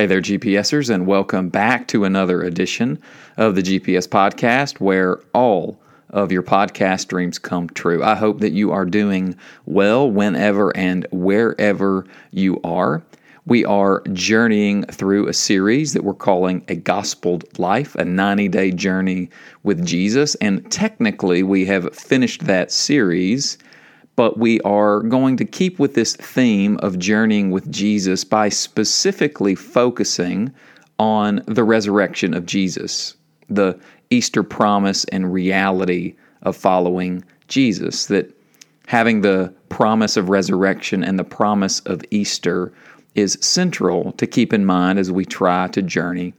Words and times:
Hey 0.00 0.06
there, 0.06 0.22
GPSers, 0.22 0.88
and 0.88 1.06
welcome 1.06 1.50
back 1.50 1.86
to 1.88 2.04
another 2.04 2.40
edition 2.40 2.98
of 3.36 3.54
the 3.54 3.60
GPS 3.60 4.08
Podcast 4.08 4.80
where 4.80 5.20
all 5.34 5.78
of 6.08 6.32
your 6.32 6.42
podcast 6.42 7.08
dreams 7.08 7.38
come 7.38 7.68
true. 7.68 8.02
I 8.02 8.14
hope 8.14 8.40
that 8.40 8.52
you 8.52 8.72
are 8.72 8.86
doing 8.86 9.36
well 9.66 10.10
whenever 10.10 10.74
and 10.74 11.06
wherever 11.10 12.06
you 12.30 12.62
are. 12.64 13.02
We 13.44 13.66
are 13.66 14.02
journeying 14.14 14.84
through 14.84 15.28
a 15.28 15.34
series 15.34 15.92
that 15.92 16.02
we're 16.02 16.14
calling 16.14 16.64
A 16.68 16.76
Gospel 16.76 17.42
Life, 17.58 17.94
a 17.96 18.04
90 18.06 18.48
day 18.48 18.70
journey 18.70 19.28
with 19.64 19.84
Jesus. 19.84 20.34
And 20.36 20.72
technically, 20.72 21.42
we 21.42 21.66
have 21.66 21.94
finished 21.94 22.46
that 22.46 22.72
series 22.72 23.58
but 24.16 24.38
we 24.38 24.60
are 24.60 25.00
going 25.00 25.36
to 25.38 25.44
keep 25.44 25.78
with 25.78 25.94
this 25.94 26.14
theme 26.14 26.78
of 26.82 26.98
journeying 26.98 27.50
with 27.50 27.70
Jesus 27.70 28.24
by 28.24 28.48
specifically 28.48 29.54
focusing 29.54 30.52
on 30.98 31.42
the 31.46 31.64
resurrection 31.64 32.34
of 32.34 32.46
Jesus, 32.46 33.14
the 33.48 33.78
Easter 34.10 34.42
promise 34.42 35.04
and 35.04 35.32
reality 35.32 36.14
of 36.42 36.56
following 36.56 37.24
Jesus. 37.48 38.06
That 38.06 38.30
having 38.86 39.22
the 39.22 39.54
promise 39.68 40.16
of 40.16 40.28
resurrection 40.28 41.02
and 41.02 41.18
the 41.18 41.24
promise 41.24 41.80
of 41.80 42.02
Easter 42.10 42.72
is 43.14 43.38
central 43.40 44.12
to 44.12 44.26
keep 44.26 44.52
in 44.52 44.64
mind 44.64 44.98
as 44.98 45.10
we 45.10 45.24
try 45.24 45.68
to 45.68 45.82
journey 45.82 46.34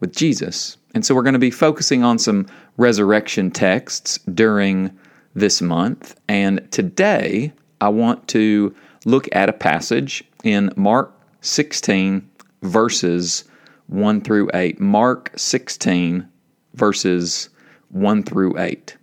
with 0.00 0.14
Jesus. 0.14 0.76
And 0.94 1.06
so 1.06 1.14
we're 1.14 1.22
going 1.22 1.32
to 1.32 1.38
be 1.38 1.50
focusing 1.50 2.04
on 2.04 2.18
some 2.18 2.46
resurrection 2.76 3.50
texts 3.50 4.18
during 4.34 4.96
this 5.34 5.62
month. 5.62 6.18
And 6.28 6.70
today 6.70 7.52
I 7.80 7.88
want 7.88 8.28
to 8.28 8.74
look 9.04 9.28
at 9.32 9.48
a 9.48 9.52
passage 9.52 10.24
in 10.44 10.72
Mark 10.76 11.12
16, 11.40 12.28
verses 12.62 13.44
1 13.88 14.20
through 14.22 14.50
8. 14.54 14.80
Mark 14.80 15.32
16, 15.36 16.28
verses 16.74 17.48
1 17.90 18.22
through 18.22 18.58
8. 18.58 18.96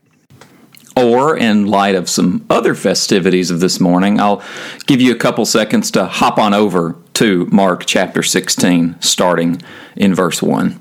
Or, 0.95 1.37
in 1.37 1.67
light 1.67 1.95
of 1.95 2.09
some 2.09 2.45
other 2.49 2.75
festivities 2.75 3.51
of 3.51 3.61
this 3.61 3.79
morning, 3.79 4.19
I'll 4.19 4.43
give 4.85 4.99
you 4.99 5.13
a 5.13 5.17
couple 5.17 5.45
seconds 5.45 5.91
to 5.91 6.05
hop 6.05 6.37
on 6.37 6.53
over 6.53 6.97
to 7.13 7.45
Mark 7.45 7.85
chapter 7.85 8.21
16, 8.21 8.95
starting 8.99 9.61
in 9.95 10.13
verse 10.13 10.41
1. 10.41 10.79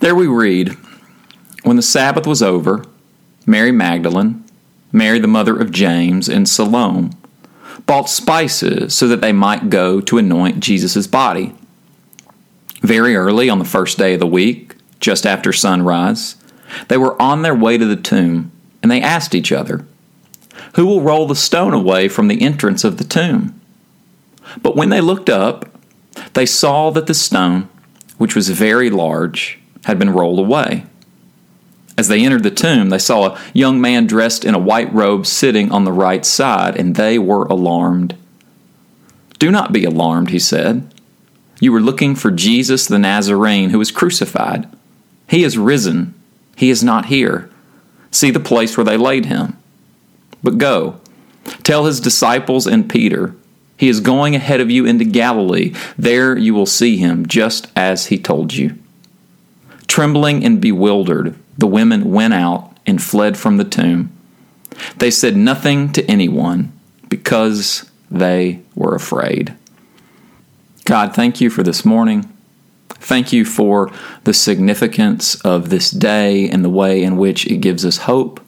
There 0.00 0.14
we 0.14 0.28
read 0.28 0.76
When 1.64 1.76
the 1.76 1.82
Sabbath 1.82 2.26
was 2.26 2.40
over, 2.42 2.84
Mary 3.48 3.72
Magdalene, 3.72 4.44
Mary 4.92 5.18
the 5.18 5.26
mother 5.26 5.58
of 5.58 5.72
James, 5.72 6.28
and 6.28 6.46
Salome 6.46 7.12
bought 7.86 8.10
spices 8.10 8.94
so 8.94 9.08
that 9.08 9.22
they 9.22 9.32
might 9.32 9.70
go 9.70 10.02
to 10.02 10.18
anoint 10.18 10.60
Jesus' 10.60 11.06
body. 11.06 11.54
Very 12.82 13.16
early 13.16 13.48
on 13.48 13.58
the 13.58 13.64
first 13.64 13.96
day 13.96 14.12
of 14.12 14.20
the 14.20 14.26
week, 14.26 14.76
just 15.00 15.24
after 15.24 15.50
sunrise, 15.50 16.36
they 16.88 16.98
were 16.98 17.20
on 17.20 17.40
their 17.40 17.54
way 17.54 17.78
to 17.78 17.86
the 17.86 17.96
tomb, 17.96 18.52
and 18.82 18.92
they 18.92 19.00
asked 19.00 19.34
each 19.34 19.50
other, 19.50 19.86
Who 20.74 20.84
will 20.84 21.00
roll 21.00 21.26
the 21.26 21.34
stone 21.34 21.72
away 21.72 22.08
from 22.08 22.28
the 22.28 22.42
entrance 22.42 22.84
of 22.84 22.98
the 22.98 23.04
tomb? 23.04 23.58
But 24.60 24.76
when 24.76 24.90
they 24.90 25.00
looked 25.00 25.30
up, 25.30 25.64
they 26.34 26.44
saw 26.44 26.90
that 26.90 27.06
the 27.06 27.14
stone, 27.14 27.70
which 28.18 28.34
was 28.34 28.50
very 28.50 28.90
large, 28.90 29.58
had 29.86 29.98
been 29.98 30.10
rolled 30.10 30.38
away. 30.38 30.84
As 31.98 32.06
they 32.06 32.24
entered 32.24 32.44
the 32.44 32.52
tomb, 32.52 32.90
they 32.90 32.98
saw 32.98 33.26
a 33.26 33.40
young 33.52 33.80
man 33.80 34.06
dressed 34.06 34.44
in 34.44 34.54
a 34.54 34.58
white 34.58 34.94
robe 34.94 35.26
sitting 35.26 35.72
on 35.72 35.82
the 35.82 35.92
right 35.92 36.24
side, 36.24 36.76
and 36.76 36.94
they 36.94 37.18
were 37.18 37.42
alarmed. 37.46 38.16
Do 39.40 39.50
not 39.50 39.72
be 39.72 39.84
alarmed, 39.84 40.30
he 40.30 40.38
said. 40.38 40.94
You 41.60 41.72
were 41.72 41.80
looking 41.80 42.14
for 42.14 42.30
Jesus 42.30 42.86
the 42.86 43.00
Nazarene 43.00 43.70
who 43.70 43.80
was 43.80 43.90
crucified. 43.90 44.68
He 45.26 45.42
is 45.42 45.58
risen. 45.58 46.14
He 46.54 46.70
is 46.70 46.84
not 46.84 47.06
here. 47.06 47.50
See 48.12 48.30
the 48.30 48.38
place 48.38 48.76
where 48.76 48.84
they 48.84 48.96
laid 48.96 49.26
him. 49.26 49.58
But 50.40 50.58
go, 50.58 51.00
tell 51.64 51.86
his 51.86 51.98
disciples 51.98 52.68
and 52.68 52.88
Peter, 52.88 53.34
he 53.76 53.88
is 53.88 53.98
going 53.98 54.36
ahead 54.36 54.60
of 54.60 54.70
you 54.70 54.86
into 54.86 55.04
Galilee. 55.04 55.74
There 55.96 56.38
you 56.38 56.54
will 56.54 56.64
see 56.64 56.96
him, 56.96 57.26
just 57.26 57.66
as 57.74 58.06
he 58.06 58.18
told 58.18 58.54
you. 58.54 58.78
Trembling 59.88 60.44
and 60.44 60.60
bewildered, 60.60 61.34
the 61.58 61.66
women 61.66 62.10
went 62.10 62.32
out 62.32 62.76
and 62.86 63.02
fled 63.02 63.36
from 63.36 63.56
the 63.56 63.64
tomb. 63.64 64.10
They 64.96 65.10
said 65.10 65.36
nothing 65.36 65.92
to 65.92 66.04
anyone 66.06 66.72
because 67.08 67.90
they 68.10 68.62
were 68.74 68.94
afraid. 68.94 69.54
God, 70.84 71.14
thank 71.14 71.40
you 71.40 71.50
for 71.50 71.62
this 71.62 71.84
morning. 71.84 72.32
Thank 72.88 73.32
you 73.32 73.44
for 73.44 73.92
the 74.24 74.32
significance 74.32 75.34
of 75.42 75.68
this 75.68 75.90
day 75.90 76.48
and 76.48 76.64
the 76.64 76.70
way 76.70 77.02
in 77.02 77.16
which 77.16 77.46
it 77.46 77.58
gives 77.58 77.84
us 77.84 77.98
hope, 77.98 78.40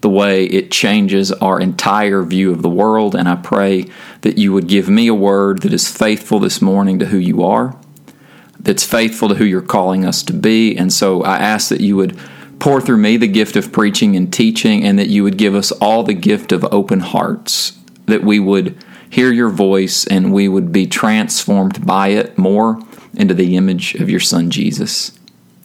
the 0.00 0.10
way 0.10 0.46
it 0.46 0.70
changes 0.70 1.32
our 1.32 1.60
entire 1.60 2.22
view 2.22 2.50
of 2.52 2.62
the 2.62 2.70
world. 2.70 3.14
And 3.14 3.28
I 3.28 3.36
pray 3.36 3.86
that 4.22 4.38
you 4.38 4.52
would 4.52 4.66
give 4.68 4.88
me 4.88 5.08
a 5.08 5.14
word 5.14 5.62
that 5.62 5.72
is 5.72 5.94
faithful 5.94 6.38
this 6.38 6.62
morning 6.62 6.98
to 7.00 7.06
who 7.06 7.18
you 7.18 7.42
are 7.42 7.76
that's 8.62 8.84
faithful 8.84 9.28
to 9.28 9.34
who 9.34 9.44
you're 9.44 9.60
calling 9.60 10.04
us 10.04 10.22
to 10.24 10.32
be. 10.32 10.76
And 10.76 10.92
so 10.92 11.22
I 11.22 11.38
ask 11.38 11.68
that 11.68 11.80
you 11.80 11.96
would 11.96 12.18
pour 12.58 12.80
through 12.80 12.98
me 12.98 13.16
the 13.16 13.26
gift 13.26 13.56
of 13.56 13.72
preaching 13.72 14.14
and 14.14 14.32
teaching, 14.32 14.84
and 14.84 14.98
that 14.98 15.08
you 15.08 15.24
would 15.24 15.36
give 15.36 15.54
us 15.54 15.72
all 15.72 16.04
the 16.04 16.14
gift 16.14 16.52
of 16.52 16.64
open 16.72 17.00
hearts, 17.00 17.76
that 18.06 18.22
we 18.22 18.38
would 18.38 18.76
hear 19.10 19.32
your 19.32 19.50
voice 19.50 20.06
and 20.06 20.32
we 20.32 20.48
would 20.48 20.72
be 20.72 20.86
transformed 20.86 21.84
by 21.84 22.08
it 22.08 22.38
more 22.38 22.80
into 23.14 23.34
the 23.34 23.56
image 23.56 23.94
of 23.96 24.08
your 24.08 24.20
Son, 24.20 24.48
Jesus. 24.48 25.12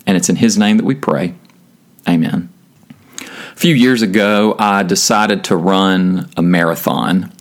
And 0.06 0.18
it's 0.18 0.28
in 0.28 0.38
His 0.38 0.58
name 0.58 0.78
that 0.78 0.86
we 0.86 0.96
pray. 0.96 1.36
Amen. 2.10 2.50
A 3.22 3.56
few 3.56 3.76
years 3.76 4.02
ago, 4.02 4.56
I 4.58 4.84
decided 4.84 5.44
to 5.46 5.56
run 5.56 6.30
a 6.36 6.42
marathon. 6.42 7.32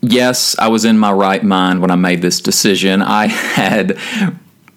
Yes, 0.00 0.58
I 0.58 0.68
was 0.68 0.84
in 0.84 0.98
my 0.98 1.12
right 1.12 1.42
mind 1.42 1.80
when 1.80 1.90
I 1.90 1.96
made 1.96 2.22
this 2.22 2.40
decision. 2.40 3.02
I 3.02 3.26
had 3.26 3.98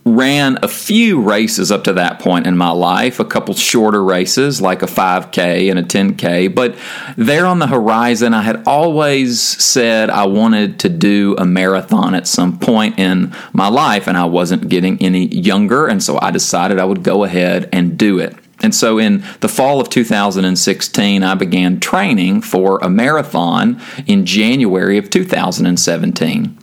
ran 0.03 0.57
a 0.63 0.67
few 0.67 1.21
races 1.21 1.71
up 1.71 1.83
to 1.83 1.93
that 1.93 2.19
point 2.19 2.47
in 2.47 2.57
my 2.57 2.71
life, 2.71 3.19
a 3.19 3.25
couple 3.25 3.53
shorter 3.53 4.03
races 4.03 4.59
like 4.59 4.81
a 4.81 4.87
5K 4.87 5.69
and 5.69 5.77
a 5.77 5.83
10K, 5.83 6.53
but 6.53 6.75
there 7.17 7.45
on 7.45 7.59
the 7.59 7.67
horizon, 7.67 8.33
I 8.33 8.41
had 8.41 8.63
always 8.65 9.39
said 9.39 10.09
I 10.09 10.25
wanted 10.25 10.79
to 10.79 10.89
do 10.89 11.35
a 11.37 11.45
marathon 11.45 12.15
at 12.15 12.27
some 12.27 12.57
point 12.57 12.97
in 12.97 13.35
my 13.53 13.67
life, 13.67 14.07
and 14.07 14.17
I 14.17 14.25
wasn't 14.25 14.69
getting 14.69 15.01
any 15.01 15.27
younger, 15.27 15.87
and 15.87 16.01
so 16.01 16.17
I 16.21 16.31
decided 16.31 16.79
I 16.79 16.85
would 16.85 17.03
go 17.03 17.23
ahead 17.23 17.69
and 17.71 17.97
do 17.97 18.17
it. 18.17 18.35
And 18.63 18.75
so 18.75 18.99
in 18.99 19.23
the 19.39 19.49
fall 19.49 19.81
of 19.81 19.89
2016, 19.89 21.23
I 21.23 21.35
began 21.35 21.79
training 21.79 22.41
for 22.41 22.79
a 22.79 22.89
marathon 22.89 23.81
in 24.05 24.25
January 24.25 24.97
of 24.97 25.09
2017. 25.09 26.57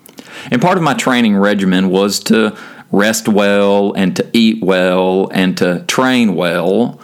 And 0.51 0.63
part 0.63 0.79
of 0.79 0.85
my 0.85 0.95
training 0.95 1.37
regimen 1.37 1.91
was 1.91 2.21
to 2.21 2.57
rest 2.91 3.29
well 3.29 3.93
and 3.95 4.17
to 4.17 4.29
eat 4.33 4.63
well 4.63 5.29
and 5.33 5.57
to 5.59 5.85
train 5.87 6.35
well. 6.35 7.01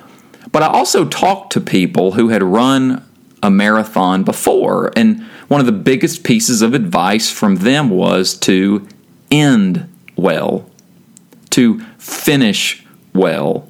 But 0.53 0.63
I 0.63 0.67
also 0.67 1.05
talked 1.05 1.53
to 1.55 1.61
people 1.61 2.13
who 2.13 2.29
had 2.29 2.43
run 2.43 3.05
a 3.43 3.51
marathon 3.51 4.25
before. 4.25 4.93
And 4.97 5.23
one 5.49 5.61
of 5.61 5.67
the 5.67 5.73
biggest 5.73 6.25
pieces 6.25 6.63
of 6.63 6.75
advice 6.75 7.31
from 7.31 7.57
them 7.57 7.91
was 7.91 8.35
to 8.39 8.87
end 9.31 9.89
well, 10.17 10.69
to 11.51 11.81
finish 11.99 12.85
well. 13.13 13.69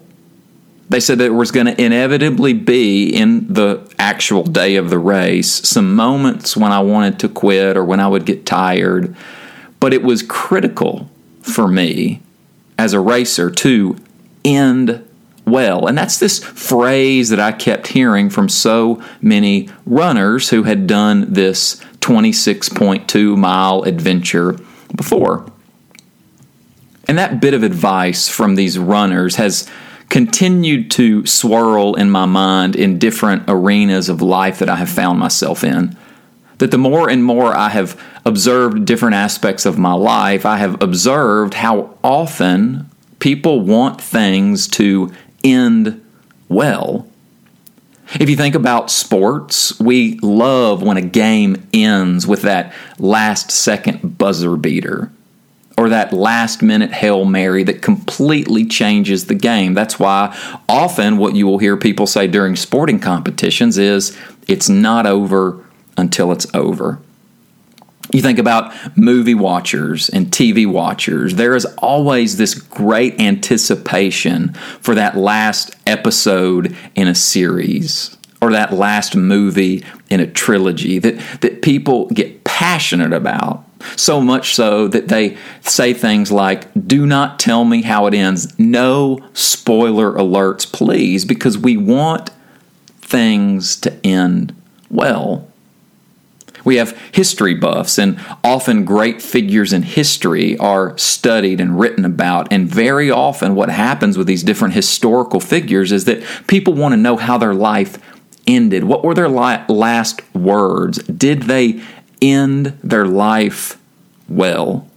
They 0.90 1.00
said 1.00 1.18
there 1.18 1.32
was 1.32 1.50
going 1.50 1.66
to 1.66 1.82
inevitably 1.82 2.52
be 2.52 3.08
in 3.08 3.52
the 3.52 3.90
actual 3.98 4.44
day 4.44 4.76
of 4.76 4.90
the 4.90 4.98
race 4.98 5.50
some 5.50 5.96
moments 5.96 6.56
when 6.56 6.70
I 6.70 6.80
wanted 6.80 7.18
to 7.20 7.28
quit 7.28 7.76
or 7.76 7.84
when 7.84 8.00
I 8.00 8.06
would 8.06 8.26
get 8.26 8.46
tired, 8.46 9.16
but 9.80 9.92
it 9.94 10.02
was 10.02 10.22
critical 10.22 11.08
for 11.44 11.68
me 11.68 12.22
as 12.78 12.92
a 12.92 13.00
racer 13.00 13.50
to 13.50 13.96
end 14.44 15.06
well. 15.46 15.86
And 15.86 15.96
that's 15.96 16.18
this 16.18 16.42
phrase 16.42 17.28
that 17.28 17.38
I 17.38 17.52
kept 17.52 17.88
hearing 17.88 18.30
from 18.30 18.48
so 18.48 19.02
many 19.20 19.68
runners 19.84 20.50
who 20.50 20.62
had 20.62 20.86
done 20.86 21.32
this 21.32 21.80
26.2 22.00 23.36
mile 23.36 23.82
adventure 23.82 24.56
before. 24.96 25.46
And 27.06 27.18
that 27.18 27.40
bit 27.40 27.52
of 27.52 27.62
advice 27.62 28.28
from 28.28 28.54
these 28.54 28.78
runners 28.78 29.36
has 29.36 29.68
continued 30.08 30.90
to 30.92 31.26
swirl 31.26 31.94
in 31.94 32.10
my 32.10 32.24
mind 32.24 32.74
in 32.74 32.98
different 32.98 33.42
arenas 33.48 34.08
of 34.08 34.22
life 34.22 34.58
that 34.60 34.70
I 34.70 34.76
have 34.76 34.88
found 34.88 35.18
myself 35.18 35.62
in 35.62 35.96
that 36.58 36.70
the 36.70 36.78
more 36.78 37.10
and 37.10 37.24
more 37.24 37.54
I 37.56 37.70
have 37.70 38.00
observed 38.24 38.84
different 38.84 39.14
aspects 39.14 39.66
of 39.66 39.78
my 39.78 39.92
life, 39.92 40.46
I 40.46 40.58
have 40.58 40.80
observed 40.82 41.54
how 41.54 41.96
often 42.02 42.90
people 43.18 43.60
want 43.60 44.00
things 44.00 44.68
to 44.68 45.12
end 45.42 46.00
well. 46.48 47.08
If 48.20 48.28
you 48.30 48.36
think 48.36 48.54
about 48.54 48.90
sports, 48.90 49.80
we 49.80 50.18
love 50.20 50.82
when 50.82 50.96
a 50.96 51.02
game 51.02 51.66
ends 51.72 52.26
with 52.26 52.42
that 52.42 52.72
last 52.98 53.50
second 53.50 54.18
buzzer 54.18 54.56
beater. 54.56 55.10
or 55.76 55.88
that 55.88 56.12
last 56.12 56.62
minute 56.62 56.92
Hail 56.92 57.24
Mary 57.24 57.64
that 57.64 57.82
completely 57.82 58.64
changes 58.64 59.26
the 59.26 59.34
game. 59.34 59.74
That's 59.74 59.98
why 59.98 60.36
often 60.68 61.16
what 61.16 61.34
you 61.34 61.46
will 61.46 61.58
hear 61.58 61.76
people 61.76 62.06
say 62.06 62.26
during 62.26 62.54
sporting 62.56 63.00
competitions 63.00 63.76
is 63.76 64.16
it's 64.46 64.68
not 64.68 65.06
over 65.06 65.63
until 65.96 66.32
it's 66.32 66.46
over. 66.54 66.98
You 68.12 68.20
think 68.20 68.38
about 68.38 68.72
movie 68.96 69.34
watchers 69.34 70.08
and 70.08 70.26
TV 70.26 70.70
watchers, 70.70 71.34
there 71.34 71.56
is 71.56 71.64
always 71.78 72.36
this 72.36 72.54
great 72.54 73.20
anticipation 73.20 74.52
for 74.80 74.94
that 74.94 75.16
last 75.16 75.74
episode 75.86 76.76
in 76.94 77.08
a 77.08 77.14
series 77.14 78.16
or 78.40 78.52
that 78.52 78.74
last 78.74 79.16
movie 79.16 79.82
in 80.10 80.20
a 80.20 80.26
trilogy 80.26 80.98
that, 80.98 81.18
that 81.40 81.62
people 81.62 82.06
get 82.10 82.44
passionate 82.44 83.12
about. 83.12 83.64
So 83.96 84.20
much 84.20 84.54
so 84.54 84.86
that 84.88 85.08
they 85.08 85.36
say 85.62 85.92
things 85.92 86.30
like, 86.30 86.68
Do 86.86 87.06
not 87.06 87.38
tell 87.38 87.64
me 87.64 87.82
how 87.82 88.06
it 88.06 88.14
ends. 88.14 88.58
No 88.58 89.18
spoiler 89.32 90.12
alerts, 90.12 90.70
please, 90.70 91.24
because 91.24 91.58
we 91.58 91.76
want 91.76 92.30
things 93.00 93.76
to 93.76 93.94
end 94.06 94.54
well. 94.90 95.48
We 96.64 96.76
have 96.76 96.98
history 97.12 97.54
buffs, 97.54 97.98
and 97.98 98.18
often 98.42 98.84
great 98.84 99.20
figures 99.20 99.72
in 99.72 99.82
history 99.82 100.56
are 100.58 100.96
studied 100.98 101.60
and 101.60 101.78
written 101.78 102.04
about. 102.04 102.52
And 102.52 102.68
very 102.68 103.10
often, 103.10 103.54
what 103.54 103.68
happens 103.68 104.16
with 104.16 104.26
these 104.26 104.42
different 104.42 104.74
historical 104.74 105.40
figures 105.40 105.92
is 105.92 106.06
that 106.06 106.22
people 106.46 106.72
want 106.72 106.92
to 106.92 106.96
know 106.96 107.16
how 107.16 107.38
their 107.38 107.54
life 107.54 107.98
ended. 108.46 108.84
What 108.84 109.04
were 109.04 109.14
their 109.14 109.28
last 109.28 110.22
words? 110.34 110.98
Did 111.04 111.44
they 111.44 111.82
end 112.24 112.78
their 112.82 113.06
life 113.06 113.78
well. 114.28 114.88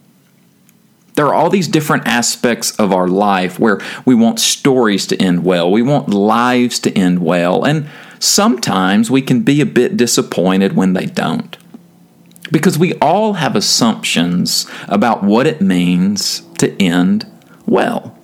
There 1.15 1.27
are 1.27 1.33
all 1.33 1.49
these 1.49 1.67
different 1.67 2.07
aspects 2.07 2.71
of 2.77 2.93
our 2.93 3.07
life 3.07 3.59
where 3.59 3.81
we 4.05 4.13
want 4.13 4.39
stories 4.39 5.07
to 5.07 5.21
end 5.21 5.43
well, 5.43 5.69
we 5.71 5.81
want 5.81 6.09
lives 6.09 6.79
to 6.81 6.95
end 6.95 7.19
well, 7.19 7.63
and 7.63 7.89
sometimes 8.19 9.11
we 9.11 9.21
can 9.21 9.41
be 9.41 9.61
a 9.61 9.65
bit 9.65 9.97
disappointed 9.97 10.75
when 10.75 10.93
they 10.93 11.05
don't. 11.05 11.57
Because 12.51 12.77
we 12.77 12.93
all 12.95 13.33
have 13.33 13.55
assumptions 13.55 14.69
about 14.87 15.23
what 15.23 15.47
it 15.47 15.61
means 15.61 16.41
to 16.59 16.81
end 16.81 17.29
well. 17.65 18.17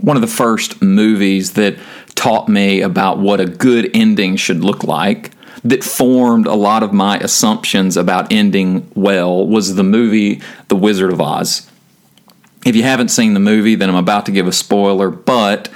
One 0.00 0.16
of 0.16 0.22
the 0.22 0.26
first 0.26 0.82
movies 0.82 1.52
that 1.52 1.76
taught 2.14 2.48
me 2.48 2.80
about 2.80 3.18
what 3.18 3.40
a 3.40 3.46
good 3.46 3.90
ending 3.94 4.36
should 4.36 4.64
look 4.64 4.82
like 4.82 5.32
that 5.64 5.84
formed 5.84 6.46
a 6.46 6.54
lot 6.54 6.82
of 6.82 6.92
my 6.92 7.18
assumptions 7.18 7.96
about 7.96 8.32
ending 8.32 8.90
well 8.94 9.46
was 9.46 9.74
the 9.74 9.84
movie 9.84 10.40
The 10.68 10.76
Wizard 10.76 11.12
of 11.12 11.20
Oz. 11.20 11.70
If 12.64 12.74
you 12.76 12.82
haven't 12.82 13.08
seen 13.08 13.34
the 13.34 13.40
movie, 13.40 13.74
then 13.74 13.88
I'm 13.88 13.96
about 13.96 14.26
to 14.26 14.32
give 14.32 14.46
a 14.46 14.52
spoiler, 14.52 15.10
but 15.10 15.68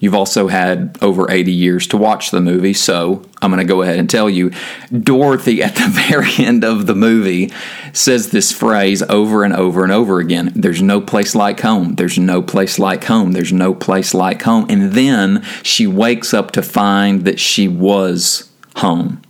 you've 0.00 0.14
also 0.14 0.48
had 0.48 0.98
over 1.02 1.30
80 1.30 1.52
years 1.52 1.86
to 1.88 1.96
watch 1.96 2.30
the 2.30 2.40
movie, 2.40 2.72
so 2.72 3.24
I'm 3.40 3.50
going 3.50 3.66
to 3.66 3.72
go 3.72 3.82
ahead 3.82 3.98
and 3.98 4.08
tell 4.08 4.28
you. 4.28 4.50
Dorothy, 4.96 5.62
at 5.62 5.74
the 5.74 5.88
very 6.08 6.32
end 6.38 6.64
of 6.64 6.86
the 6.86 6.94
movie, 6.94 7.52
says 7.92 8.30
this 8.30 8.52
phrase 8.52 9.02
over 9.02 9.44
and 9.44 9.54
over 9.54 9.82
and 9.82 9.92
over 9.92 10.18
again 10.18 10.52
There's 10.54 10.82
no 10.82 11.00
place 11.00 11.34
like 11.34 11.60
home. 11.60 11.94
There's 11.96 12.18
no 12.18 12.42
place 12.42 12.78
like 12.78 13.04
home. 13.04 13.32
There's 13.32 13.52
no 13.52 13.74
place 13.74 14.14
like 14.14 14.42
home. 14.42 14.66
And 14.68 14.92
then 14.92 15.44
she 15.62 15.86
wakes 15.86 16.32
up 16.34 16.50
to 16.52 16.62
find 16.62 17.24
that 17.24 17.40
she 17.40 17.68
was 17.68 18.50
home. 18.76 19.22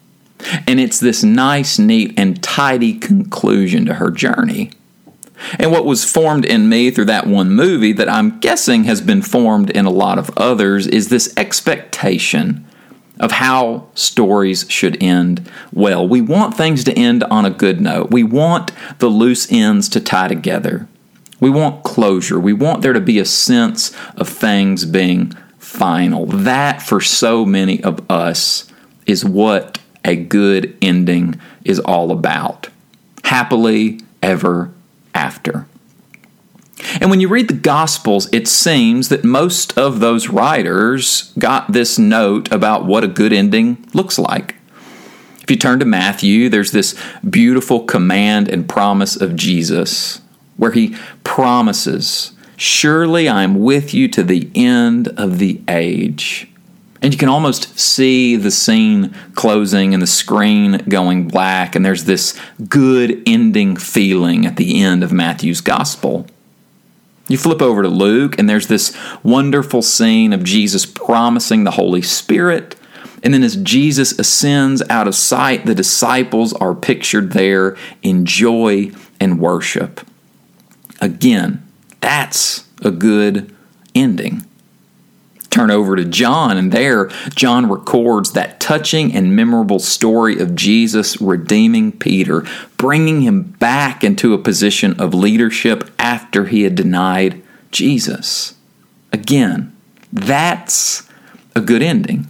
And 0.66 0.78
it's 0.78 1.00
this 1.00 1.22
nice, 1.22 1.78
neat, 1.78 2.14
and 2.16 2.42
tidy 2.42 2.94
conclusion 2.94 3.86
to 3.86 3.94
her 3.94 4.10
journey. 4.10 4.70
And 5.58 5.70
what 5.70 5.84
was 5.84 6.04
formed 6.04 6.44
in 6.44 6.68
me 6.68 6.90
through 6.90 7.06
that 7.06 7.26
one 7.26 7.50
movie 7.50 7.92
that 7.92 8.08
I'm 8.08 8.38
guessing 8.40 8.84
has 8.84 9.00
been 9.00 9.22
formed 9.22 9.70
in 9.70 9.84
a 9.84 9.90
lot 9.90 10.18
of 10.18 10.30
others 10.36 10.86
is 10.86 11.08
this 11.08 11.32
expectation 11.36 12.66
of 13.18 13.32
how 13.32 13.88
stories 13.94 14.66
should 14.68 15.02
end 15.02 15.50
well. 15.72 16.06
We 16.06 16.20
want 16.20 16.56
things 16.56 16.84
to 16.84 16.92
end 16.92 17.24
on 17.24 17.46
a 17.46 17.50
good 17.50 17.80
note. 17.80 18.10
We 18.10 18.22
want 18.22 18.72
the 18.98 19.08
loose 19.08 19.50
ends 19.50 19.88
to 19.90 20.00
tie 20.00 20.28
together. 20.28 20.86
We 21.40 21.50
want 21.50 21.84
closure. 21.84 22.38
We 22.38 22.52
want 22.52 22.82
there 22.82 22.92
to 22.92 23.00
be 23.00 23.18
a 23.18 23.24
sense 23.24 23.94
of 24.16 24.28
things 24.28 24.84
being 24.84 25.32
final. 25.58 26.26
That, 26.26 26.82
for 26.82 27.00
so 27.00 27.44
many 27.44 27.82
of 27.82 28.10
us, 28.10 28.70
is 29.06 29.24
what 29.24 29.78
a 30.04 30.16
good 30.16 30.76
ending 30.80 31.40
is 31.64 31.80
all 31.80 32.10
about. 32.10 32.68
Happily 33.24 34.00
ever 34.22 34.72
after. 35.16 35.66
And 37.00 37.10
when 37.10 37.20
you 37.20 37.28
read 37.28 37.48
the 37.48 37.54
Gospels, 37.54 38.32
it 38.32 38.46
seems 38.46 39.08
that 39.08 39.24
most 39.24 39.76
of 39.78 40.00
those 40.00 40.28
writers 40.28 41.32
got 41.38 41.72
this 41.72 41.98
note 41.98 42.52
about 42.52 42.84
what 42.84 43.02
a 43.02 43.08
good 43.08 43.32
ending 43.32 43.84
looks 43.94 44.18
like. 44.18 44.56
If 45.42 45.50
you 45.50 45.56
turn 45.56 45.78
to 45.78 45.86
Matthew, 45.86 46.48
there's 46.48 46.72
this 46.72 47.00
beautiful 47.28 47.84
command 47.84 48.48
and 48.48 48.68
promise 48.68 49.16
of 49.16 49.36
Jesus 49.36 50.20
where 50.56 50.72
he 50.72 50.96
promises, 51.24 52.32
Surely 52.56 53.28
I 53.28 53.42
am 53.42 53.60
with 53.60 53.94
you 53.94 54.08
to 54.08 54.22
the 54.22 54.50
end 54.54 55.08
of 55.08 55.38
the 55.38 55.62
age. 55.68 56.48
And 57.02 57.12
you 57.12 57.18
can 57.18 57.28
almost 57.28 57.78
see 57.78 58.36
the 58.36 58.50
scene 58.50 59.14
closing 59.34 59.92
and 59.92 60.02
the 60.02 60.06
screen 60.06 60.78
going 60.88 61.28
black, 61.28 61.74
and 61.74 61.84
there's 61.84 62.04
this 62.04 62.38
good 62.68 63.22
ending 63.26 63.76
feeling 63.76 64.46
at 64.46 64.56
the 64.56 64.80
end 64.80 65.04
of 65.04 65.12
Matthew's 65.12 65.60
gospel. 65.60 66.26
You 67.28 67.36
flip 67.36 67.60
over 67.60 67.82
to 67.82 67.88
Luke, 67.88 68.38
and 68.38 68.48
there's 68.48 68.68
this 68.68 68.96
wonderful 69.22 69.82
scene 69.82 70.32
of 70.32 70.44
Jesus 70.44 70.86
promising 70.86 71.64
the 71.64 71.72
Holy 71.72 72.02
Spirit. 72.02 72.76
And 73.22 73.34
then, 73.34 73.42
as 73.42 73.56
Jesus 73.56 74.16
ascends 74.18 74.82
out 74.88 75.08
of 75.08 75.14
sight, 75.14 75.66
the 75.66 75.74
disciples 75.74 76.52
are 76.54 76.74
pictured 76.74 77.32
there 77.32 77.76
in 78.02 78.24
joy 78.24 78.92
and 79.20 79.40
worship. 79.40 80.06
Again, 81.00 81.66
that's 82.00 82.64
a 82.82 82.90
good 82.90 83.54
ending 83.94 84.45
turn 85.56 85.70
over 85.70 85.96
to 85.96 86.04
John, 86.04 86.56
and 86.56 86.70
there 86.70 87.06
John 87.34 87.68
records 87.70 88.32
that 88.32 88.60
touching 88.60 89.14
and 89.14 89.34
memorable 89.34 89.78
story 89.78 90.38
of 90.38 90.54
Jesus 90.54 91.20
redeeming 91.20 91.92
Peter, 91.92 92.44
bringing 92.76 93.22
him 93.22 93.42
back 93.42 94.04
into 94.04 94.34
a 94.34 94.38
position 94.38 95.00
of 95.00 95.14
leadership 95.14 95.90
after 95.98 96.44
he 96.44 96.62
had 96.62 96.74
denied 96.74 97.42
Jesus. 97.70 98.54
Again, 99.12 99.74
that's 100.12 101.08
a 101.54 101.60
good 101.60 101.82
ending. 101.82 102.26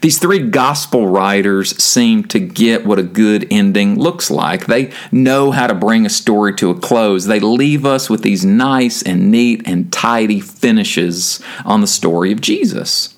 These 0.00 0.18
three 0.18 0.38
gospel 0.38 1.06
writers 1.06 1.76
seem 1.82 2.24
to 2.24 2.38
get 2.38 2.86
what 2.86 2.98
a 2.98 3.02
good 3.02 3.46
ending 3.50 3.98
looks 3.98 4.30
like. 4.30 4.66
They 4.66 4.92
know 5.12 5.50
how 5.50 5.66
to 5.66 5.74
bring 5.74 6.06
a 6.06 6.10
story 6.10 6.54
to 6.56 6.70
a 6.70 6.78
close. 6.78 7.26
They 7.26 7.40
leave 7.40 7.84
us 7.84 8.08
with 8.08 8.22
these 8.22 8.44
nice 8.44 9.02
and 9.02 9.30
neat 9.30 9.62
and 9.66 9.92
tidy 9.92 10.40
finishes 10.40 11.40
on 11.66 11.82
the 11.82 11.86
story 11.86 12.32
of 12.32 12.40
Jesus. 12.40 13.14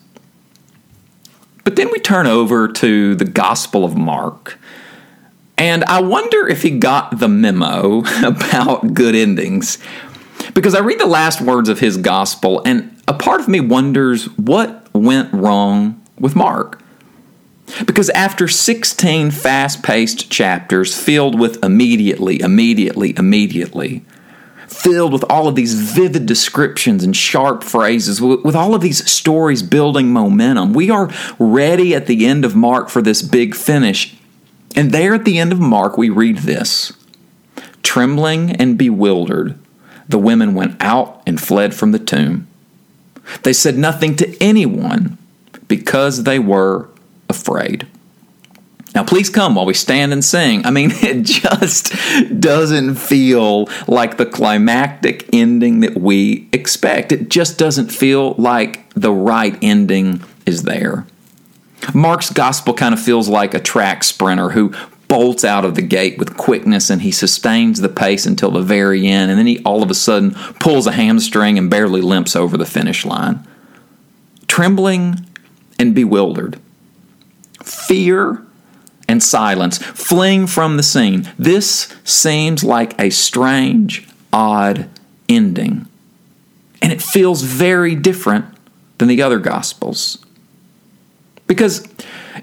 But 1.62 1.76
then 1.76 1.90
we 1.92 2.00
turn 2.00 2.26
over 2.26 2.66
to 2.66 3.14
the 3.14 3.24
Gospel 3.24 3.84
of 3.84 3.96
Mark. 3.96 4.58
And 5.56 5.84
I 5.84 6.00
wonder 6.00 6.48
if 6.48 6.62
he 6.62 6.70
got 6.70 7.20
the 7.20 7.28
memo 7.28 8.02
about 8.24 8.94
good 8.94 9.14
endings. 9.14 9.78
Because 10.54 10.74
I 10.74 10.80
read 10.80 10.98
the 10.98 11.06
last 11.06 11.40
words 11.40 11.68
of 11.68 11.78
his 11.78 11.96
gospel, 11.96 12.60
and 12.66 13.00
a 13.06 13.14
part 13.14 13.40
of 13.40 13.46
me 13.46 13.60
wonders 13.60 14.24
what 14.36 14.92
went 14.92 15.32
wrong 15.32 16.01
with 16.22 16.34
Mark. 16.34 16.80
Because 17.84 18.08
after 18.10 18.48
16 18.48 19.30
fast 19.30 19.82
paced 19.82 20.30
chapters 20.30 20.98
filled 20.98 21.38
with 21.38 21.62
immediately, 21.62 22.40
immediately, 22.40 23.14
immediately, 23.18 24.04
filled 24.68 25.12
with 25.12 25.24
all 25.28 25.48
of 25.48 25.54
these 25.54 25.74
vivid 25.74 26.24
descriptions 26.24 27.04
and 27.04 27.14
sharp 27.14 27.62
phrases, 27.62 28.20
with 28.20 28.56
all 28.56 28.74
of 28.74 28.80
these 28.80 29.10
stories 29.10 29.62
building 29.62 30.12
momentum, 30.12 30.72
we 30.72 30.90
are 30.90 31.10
ready 31.38 31.94
at 31.94 32.06
the 32.06 32.24
end 32.24 32.44
of 32.44 32.56
Mark 32.56 32.88
for 32.88 33.02
this 33.02 33.20
big 33.20 33.54
finish. 33.54 34.16
And 34.74 34.92
there 34.92 35.14
at 35.14 35.24
the 35.24 35.38
end 35.38 35.52
of 35.52 35.60
Mark, 35.60 35.98
we 35.98 36.08
read 36.08 36.38
this 36.38 36.92
Trembling 37.82 38.52
and 38.56 38.78
bewildered, 38.78 39.58
the 40.08 40.18
women 40.18 40.54
went 40.54 40.80
out 40.80 41.22
and 41.26 41.40
fled 41.40 41.74
from 41.74 41.92
the 41.92 41.98
tomb. 41.98 42.46
They 43.42 43.52
said 43.52 43.78
nothing 43.78 44.16
to 44.16 44.42
anyone 44.42 45.18
because 45.72 46.24
they 46.24 46.38
were 46.38 46.86
afraid. 47.30 47.86
Now, 48.94 49.04
please 49.04 49.30
come 49.30 49.54
while 49.54 49.64
we 49.64 49.72
stand 49.72 50.12
and 50.12 50.22
sing. 50.22 50.66
I 50.66 50.70
mean, 50.70 50.90
it 50.94 51.22
just 51.22 51.94
doesn't 52.38 52.96
feel 52.96 53.70
like 53.88 54.18
the 54.18 54.26
climactic 54.26 55.30
ending 55.32 55.80
that 55.80 55.96
we 55.96 56.46
expect. 56.52 57.10
It 57.10 57.30
just 57.30 57.58
doesn't 57.58 57.90
feel 57.90 58.34
like 58.34 58.86
the 58.92 59.10
right 59.10 59.56
ending 59.62 60.22
is 60.44 60.64
there. 60.64 61.06
Mark's 61.94 62.28
gospel 62.28 62.74
kind 62.74 62.92
of 62.92 63.00
feels 63.00 63.30
like 63.30 63.54
a 63.54 63.60
track 63.60 64.04
sprinter 64.04 64.50
who 64.50 64.74
bolts 65.08 65.42
out 65.42 65.64
of 65.64 65.74
the 65.74 65.80
gate 65.80 66.18
with 66.18 66.36
quickness 66.36 66.90
and 66.90 67.00
he 67.00 67.12
sustains 67.12 67.80
the 67.80 67.88
pace 67.88 68.26
until 68.26 68.50
the 68.50 68.60
very 68.60 69.06
end. 69.08 69.30
And 69.30 69.38
then 69.38 69.46
he 69.46 69.62
all 69.64 69.82
of 69.82 69.90
a 69.90 69.94
sudden 69.94 70.32
pulls 70.60 70.86
a 70.86 70.92
hamstring 70.92 71.56
and 71.56 71.70
barely 71.70 72.02
limps 72.02 72.36
over 72.36 72.58
the 72.58 72.66
finish 72.66 73.06
line. 73.06 73.46
Trembling 74.48 75.26
and 75.78 75.94
bewildered, 75.94 76.58
fear 77.62 78.42
and 79.08 79.22
silence, 79.22 79.78
fleeing 79.78 80.46
from 80.46 80.76
the 80.76 80.82
scene. 80.82 81.30
This 81.38 81.94
seems 82.04 82.64
like 82.64 82.98
a 83.00 83.10
strange, 83.10 84.08
odd 84.32 84.88
ending. 85.28 85.86
And 86.80 86.92
it 86.92 87.02
feels 87.02 87.42
very 87.42 87.94
different 87.94 88.46
than 88.98 89.08
the 89.08 89.22
other 89.22 89.38
Gospels. 89.38 90.24
Because, 91.46 91.86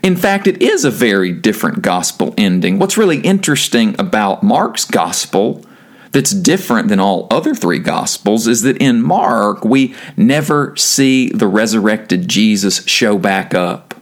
in 0.04 0.16
fact, 0.16 0.48
it 0.48 0.62
is 0.62 0.86
a 0.86 0.92
very 0.92 1.32
different 1.32 1.82
Gospel 1.82 2.34
ending. 2.38 2.80
What's 2.80 2.98
really 2.98 3.20
interesting 3.22 3.96
about 4.00 4.44
Mark's 4.44 4.86
Gospel 4.86 5.66
that's 6.12 6.32
different 6.32 6.88
than 6.88 7.00
all 7.00 7.28
other 7.30 7.54
three 7.54 7.80
Gospels 7.80 8.48
is 8.48 8.62
that 8.64 8.78
in 8.78 9.02
Mark, 9.02 9.64
we 9.64 9.96
never 10.18 10.76
see 10.76 11.30
the 11.30 11.48
resurrected 11.48 12.28
Jesus 12.28 12.86
show 12.86 13.18
back 13.18 13.54
up. 13.54 13.94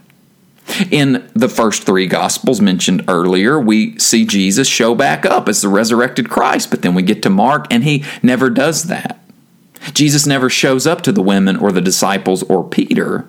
In 0.90 1.28
the 1.34 1.48
first 1.48 1.84
three 1.84 2.06
Gospels 2.06 2.60
mentioned 2.60 3.04
earlier, 3.08 3.58
we 3.58 3.98
see 3.98 4.26
Jesus 4.26 4.68
show 4.68 4.94
back 4.94 5.24
up 5.24 5.48
as 5.48 5.62
the 5.62 5.68
resurrected 5.68 6.28
Christ, 6.28 6.70
but 6.70 6.82
then 6.82 6.94
we 6.94 7.02
get 7.02 7.22
to 7.22 7.30
Mark 7.30 7.66
and 7.70 7.84
he 7.84 8.04
never 8.22 8.50
does 8.50 8.84
that. 8.84 9.18
Jesus 9.94 10.26
never 10.26 10.50
shows 10.50 10.86
up 10.86 11.02
to 11.02 11.12
the 11.12 11.22
women 11.22 11.56
or 11.56 11.72
the 11.72 11.80
disciples 11.80 12.42
or 12.44 12.68
Peter. 12.68 13.26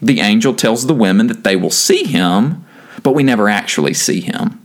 The 0.00 0.20
angel 0.20 0.54
tells 0.54 0.86
the 0.86 0.94
women 0.94 1.26
that 1.26 1.44
they 1.44 1.56
will 1.56 1.70
see 1.70 2.04
him, 2.04 2.64
but 3.02 3.14
we 3.14 3.22
never 3.22 3.48
actually 3.48 3.94
see 3.94 4.20
him. 4.20 4.61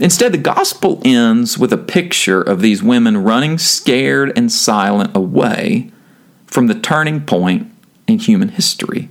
Instead, 0.00 0.32
the 0.32 0.38
gospel 0.38 1.00
ends 1.04 1.58
with 1.58 1.72
a 1.72 1.78
picture 1.78 2.40
of 2.40 2.60
these 2.60 2.82
women 2.82 3.18
running 3.18 3.58
scared 3.58 4.32
and 4.36 4.50
silent 4.50 5.14
away 5.14 5.90
from 6.46 6.66
the 6.66 6.74
turning 6.74 7.24
point 7.24 7.70
in 8.06 8.18
human 8.18 8.50
history. 8.50 9.08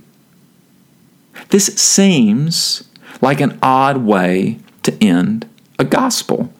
This 1.50 1.66
seems 1.76 2.88
like 3.20 3.40
an 3.40 3.58
odd 3.62 3.98
way 3.98 4.58
to 4.82 5.04
end 5.04 5.48
a 5.78 5.84
gospel. 5.84 6.52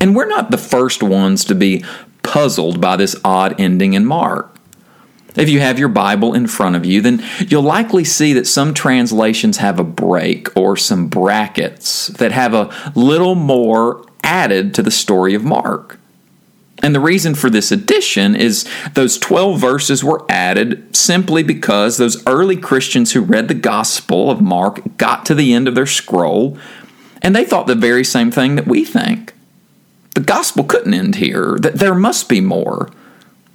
And 0.00 0.16
we're 0.16 0.26
not 0.26 0.50
the 0.50 0.58
first 0.58 1.02
ones 1.02 1.44
to 1.44 1.54
be 1.54 1.84
puzzled 2.22 2.80
by 2.80 2.96
this 2.96 3.16
odd 3.24 3.58
ending 3.60 3.94
in 3.94 4.04
Mark. 4.04 4.51
If 5.34 5.48
you 5.48 5.60
have 5.60 5.78
your 5.78 5.88
Bible 5.88 6.34
in 6.34 6.46
front 6.46 6.76
of 6.76 6.84
you, 6.84 7.00
then 7.00 7.24
you'll 7.38 7.62
likely 7.62 8.04
see 8.04 8.32
that 8.34 8.46
some 8.46 8.74
translations 8.74 9.56
have 9.58 9.78
a 9.78 9.84
break 9.84 10.54
or 10.56 10.76
some 10.76 11.08
brackets 11.08 12.08
that 12.08 12.32
have 12.32 12.52
a 12.52 12.70
little 12.94 13.34
more 13.34 14.04
added 14.22 14.74
to 14.74 14.82
the 14.82 14.90
story 14.90 15.34
of 15.34 15.44
Mark. 15.44 15.98
And 16.82 16.94
the 16.94 17.00
reason 17.00 17.34
for 17.34 17.48
this 17.48 17.70
addition 17.70 18.34
is 18.34 18.68
those 18.94 19.16
12 19.18 19.60
verses 19.60 20.02
were 20.02 20.24
added 20.28 20.94
simply 20.94 21.42
because 21.42 21.96
those 21.96 22.26
early 22.26 22.56
Christians 22.56 23.12
who 23.12 23.20
read 23.20 23.48
the 23.48 23.54
Gospel 23.54 24.30
of 24.30 24.40
Mark 24.40 24.96
got 24.98 25.24
to 25.26 25.34
the 25.34 25.52
end 25.52 25.68
of 25.68 25.74
their 25.74 25.86
scroll 25.86 26.58
and 27.22 27.36
they 27.36 27.44
thought 27.44 27.68
the 27.68 27.76
very 27.76 28.04
same 28.04 28.32
thing 28.32 28.56
that 28.56 28.66
we 28.66 28.84
think. 28.84 29.32
The 30.14 30.20
Gospel 30.20 30.64
couldn't 30.64 30.92
end 30.92 31.14
here, 31.14 31.56
that 31.60 31.76
there 31.76 31.94
must 31.94 32.28
be 32.28 32.40
more. 32.40 32.90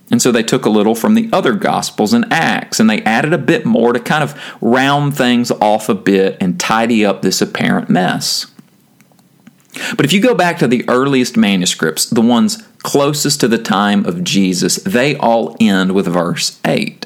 And 0.10 0.22
so 0.22 0.32
they 0.32 0.44
took 0.44 0.66
a 0.66 0.70
little 0.70 0.96
from 0.96 1.16
the 1.16 1.30
other 1.34 1.54
Gospels 1.54 2.14
and 2.14 2.32
Acts 2.32 2.80
and 2.80 2.90
they 2.90 3.02
added 3.02 3.34
a 3.34 3.38
bit 3.38 3.66
more 3.66 3.92
to 3.94 4.00
kind 4.00 4.24
of 4.24 4.40
round 4.62 5.18
things 5.18 5.52
off 5.52 5.90
a 5.90 5.96
bit 5.96 6.38
and 6.40 6.60
tidy 6.60 7.06
up 7.06 7.22
this 7.22 7.42
apparent 7.42 7.90
mess. 7.90 8.48
But 9.96 10.06
if 10.06 10.14
you 10.14 10.22
go 10.22 10.34
back 10.34 10.58
to 10.60 10.68
the 10.68 10.88
earliest 10.88 11.38
manuscripts, 11.38 12.06
the 12.06 12.22
ones 12.22 12.64
closest 12.80 13.42
to 13.42 13.48
the 13.48 13.58
time 13.58 14.06
of 14.06 14.24
Jesus, 14.24 14.78
they 14.78 15.16
all 15.18 15.56
end 15.60 15.94
with 15.94 16.08
verse 16.08 16.60
8. 16.66 17.06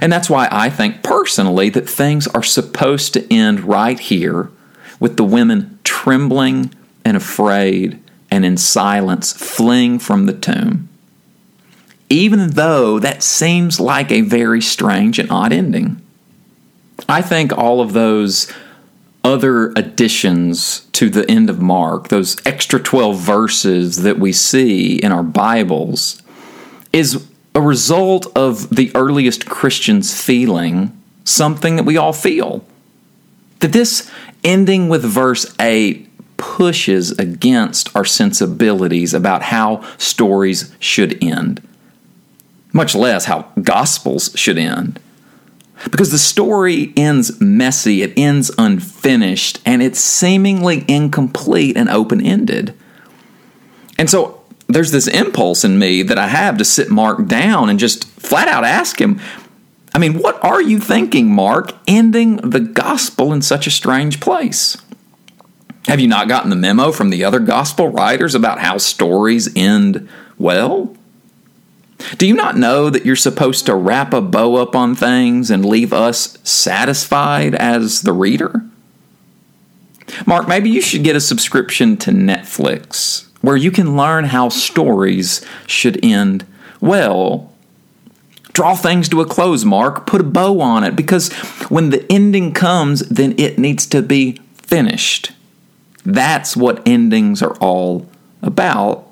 And 0.00 0.12
that's 0.12 0.30
why 0.30 0.48
I 0.50 0.70
think 0.70 1.02
personally 1.02 1.70
that 1.70 1.88
things 1.88 2.26
are 2.28 2.42
supposed 2.42 3.14
to 3.14 3.32
end 3.32 3.60
right 3.60 3.98
here 3.98 4.50
with 5.00 5.16
the 5.16 5.24
women 5.24 5.78
trembling 5.84 6.74
and 7.04 7.16
afraid 7.16 8.00
and 8.30 8.44
in 8.44 8.56
silence 8.56 9.32
fleeing 9.32 9.98
from 9.98 10.26
the 10.26 10.32
tomb 10.32 10.88
even 12.08 12.50
though 12.50 12.98
that 12.98 13.22
seems 13.22 13.80
like 13.80 14.10
a 14.10 14.20
very 14.20 14.60
strange 14.60 15.18
and 15.18 15.30
odd 15.30 15.52
ending. 15.52 16.00
I 17.08 17.22
think 17.22 17.52
all 17.52 17.80
of 17.80 17.92
those 17.92 18.52
other 19.22 19.68
additions 19.70 20.80
to 20.92 21.08
the 21.08 21.28
end 21.30 21.48
of 21.48 21.60
Mark, 21.60 22.08
those 22.08 22.36
extra 22.46 22.78
12 22.78 23.18
verses 23.18 24.02
that 24.02 24.18
we 24.18 24.32
see 24.32 24.96
in 24.96 25.12
our 25.12 25.22
Bibles, 25.22 26.22
is 26.92 27.26
a 27.54 27.60
result 27.60 28.26
of 28.36 28.74
the 28.74 28.92
earliest 28.94 29.46
Christians 29.46 30.20
feeling 30.20 30.96
something 31.24 31.76
that 31.76 31.84
we 31.84 31.96
all 31.96 32.12
feel. 32.12 32.64
That 33.60 33.72
this 33.72 34.10
ending 34.42 34.90
with 34.90 35.04
verse 35.04 35.54
8 35.58 36.36
pushes 36.36 37.12
against 37.12 37.94
our 37.96 38.04
sensibilities 38.04 39.14
about 39.14 39.42
how 39.42 39.82
stories 39.96 40.74
should 40.78 41.22
end 41.24 41.66
much 42.74 42.94
less 42.94 43.24
how 43.24 43.50
Gospels 43.62 44.32
should 44.34 44.58
end. 44.58 45.00
Because 45.90 46.10
the 46.10 46.18
story 46.18 46.92
ends 46.96 47.40
messy, 47.40 48.02
it 48.02 48.12
ends 48.16 48.50
unfinished, 48.58 49.60
and 49.64 49.82
it's 49.82 49.98
seemingly 49.98 50.84
incomplete 50.86 51.76
and 51.76 51.88
open 51.88 52.20
ended. 52.20 52.74
And 53.98 54.10
so 54.10 54.42
there's 54.66 54.92
this 54.92 55.06
impulse 55.08 55.64
in 55.64 55.78
me 55.78 56.02
that 56.02 56.18
I 56.18 56.28
have 56.28 56.58
to 56.58 56.64
sit 56.64 56.90
Mark 56.90 57.26
down 57.26 57.70
and 57.70 57.78
just 57.78 58.04
flat 58.04 58.48
out 58.48 58.64
ask 58.64 59.00
him, 59.00 59.20
I 59.94 59.98
mean, 59.98 60.18
what 60.18 60.42
are 60.42 60.60
you 60.60 60.80
thinking, 60.80 61.32
Mark, 61.32 61.72
ending 61.86 62.36
the 62.36 62.60
gospel 62.60 63.32
in 63.32 63.42
such 63.42 63.66
a 63.66 63.70
strange 63.70 64.20
place? 64.20 64.76
Have 65.86 66.00
you 66.00 66.08
not 66.08 66.28
gotten 66.28 66.50
the 66.50 66.56
memo 66.56 66.90
from 66.90 67.10
the 67.10 67.24
other 67.24 67.38
gospel 67.38 67.88
writers 67.88 68.34
about 68.34 68.58
how 68.58 68.78
stories 68.78 69.54
end 69.54 70.08
well? 70.38 70.96
Do 72.16 72.26
you 72.26 72.34
not 72.34 72.56
know 72.56 72.90
that 72.90 73.04
you're 73.04 73.16
supposed 73.16 73.66
to 73.66 73.74
wrap 73.74 74.12
a 74.12 74.20
bow 74.20 74.56
up 74.56 74.76
on 74.76 74.94
things 74.94 75.50
and 75.50 75.64
leave 75.64 75.92
us 75.92 76.38
satisfied 76.42 77.54
as 77.54 78.02
the 78.02 78.12
reader? 78.12 78.64
Mark, 80.26 80.46
maybe 80.46 80.70
you 80.70 80.80
should 80.80 81.02
get 81.02 81.16
a 81.16 81.20
subscription 81.20 81.96
to 81.98 82.10
Netflix 82.10 83.26
where 83.40 83.56
you 83.56 83.70
can 83.70 83.96
learn 83.96 84.24
how 84.24 84.48
stories 84.48 85.44
should 85.66 86.02
end 86.04 86.46
well. 86.80 87.52
Draw 88.52 88.76
things 88.76 89.08
to 89.08 89.20
a 89.20 89.26
close, 89.26 89.64
Mark. 89.64 90.06
Put 90.06 90.20
a 90.20 90.24
bow 90.24 90.60
on 90.60 90.84
it 90.84 90.94
because 90.94 91.32
when 91.68 91.90
the 91.90 92.10
ending 92.10 92.52
comes, 92.52 93.00
then 93.08 93.34
it 93.38 93.58
needs 93.58 93.86
to 93.88 94.00
be 94.00 94.40
finished. 94.54 95.32
That's 96.06 96.56
what 96.56 96.86
endings 96.86 97.42
are 97.42 97.56
all 97.56 98.08
about. 98.42 99.08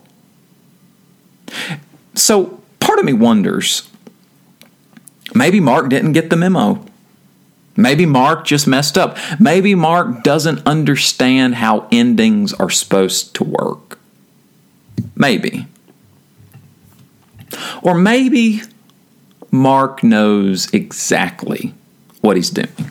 So, 2.15 2.62
part 2.83 2.99
of 2.99 3.05
me 3.05 3.12
wonders 3.12 3.89
maybe 5.35 5.61
Mark 5.61 5.89
didn't 5.89 6.12
get 6.12 6.31
the 6.31 6.37
memo. 6.37 6.85
Maybe 7.77 8.05
Mark 8.05 8.45
just 8.45 8.67
messed 8.67 8.99
up. 8.99 9.17
Maybe 9.41 9.75
Mark 9.75 10.23
doesn't 10.23 10.67
understand 10.67 11.55
how 11.55 11.89
endings 11.91 12.53
are 12.53 12.69
supposed 12.69 13.35
to 13.37 13.45
work. 13.45 13.99
Maybe. 15.17 15.67
Or 17.83 17.95
maybe 17.95 18.62
Mark 19.51 20.03
knows 20.03 20.73
exactly 20.73 21.75
what 22.21 22.37
he's 22.37 22.51
doing. 22.51 22.91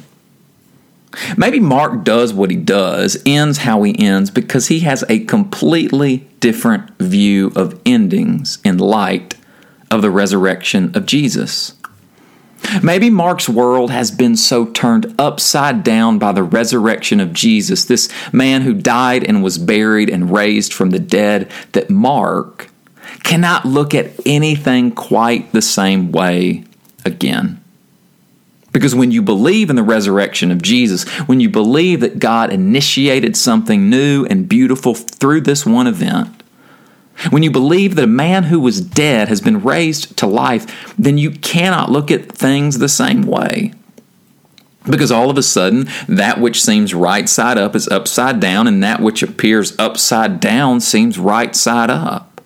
Maybe 1.37 1.59
Mark 1.59 2.03
does 2.03 2.33
what 2.33 2.49
he 2.49 2.57
does, 2.57 3.21
ends 3.25 3.59
how 3.59 3.83
he 3.83 3.99
ends, 3.99 4.31
because 4.31 4.67
he 4.67 4.79
has 4.79 5.03
a 5.09 5.19
completely 5.25 6.27
different 6.39 6.89
view 6.99 7.51
of 7.55 7.79
endings 7.85 8.59
in 8.63 8.77
light 8.77 9.35
of 9.91 10.01
the 10.01 10.09
resurrection 10.09 10.95
of 10.95 11.05
Jesus. 11.05 11.75
Maybe 12.81 13.09
Mark's 13.09 13.49
world 13.49 13.91
has 13.91 14.11
been 14.11 14.35
so 14.35 14.65
turned 14.65 15.13
upside 15.19 15.83
down 15.83 16.19
by 16.19 16.31
the 16.31 16.43
resurrection 16.43 17.19
of 17.19 17.33
Jesus, 17.33 17.85
this 17.85 18.09
man 18.31 18.61
who 18.61 18.73
died 18.73 19.23
and 19.23 19.43
was 19.43 19.57
buried 19.57 20.09
and 20.09 20.31
raised 20.31 20.73
from 20.73 20.91
the 20.91 20.99
dead, 20.99 21.51
that 21.73 21.89
Mark 21.89 22.69
cannot 23.23 23.65
look 23.65 23.93
at 23.93 24.11
anything 24.25 24.91
quite 24.91 25.51
the 25.51 25.61
same 25.61 26.11
way 26.11 26.63
again. 27.03 27.61
Because 28.71 28.95
when 28.95 29.11
you 29.11 29.21
believe 29.21 29.69
in 29.69 29.75
the 29.75 29.83
resurrection 29.83 30.49
of 30.49 30.61
Jesus, 30.61 31.03
when 31.27 31.41
you 31.41 31.49
believe 31.49 31.99
that 31.99 32.19
God 32.19 32.53
initiated 32.53 33.35
something 33.35 33.89
new 33.89 34.25
and 34.25 34.47
beautiful 34.47 34.95
through 34.95 35.41
this 35.41 35.65
one 35.65 35.87
event, 35.87 36.40
when 37.29 37.43
you 37.43 37.51
believe 37.51 37.95
that 37.95 38.03
a 38.03 38.07
man 38.07 38.43
who 38.43 38.59
was 38.59 38.81
dead 38.81 39.27
has 39.27 39.41
been 39.41 39.61
raised 39.61 40.17
to 40.17 40.27
life, 40.27 40.95
then 40.97 41.17
you 41.17 41.31
cannot 41.31 41.91
look 41.91 42.09
at 42.09 42.31
things 42.31 42.79
the 42.79 42.89
same 42.89 43.23
way. 43.23 43.73
Because 44.89 45.11
all 45.11 45.29
of 45.29 45.37
a 45.37 45.43
sudden, 45.43 45.87
that 46.07 46.39
which 46.39 46.63
seems 46.63 46.93
right 46.93 47.29
side 47.29 47.57
up 47.57 47.75
is 47.75 47.87
upside 47.87 48.39
down, 48.39 48.67
and 48.67 48.83
that 48.83 48.99
which 48.99 49.21
appears 49.21 49.77
upside 49.77 50.39
down 50.39 50.79
seems 50.79 51.19
right 51.19 51.55
side 51.55 51.91
up. 51.91 52.41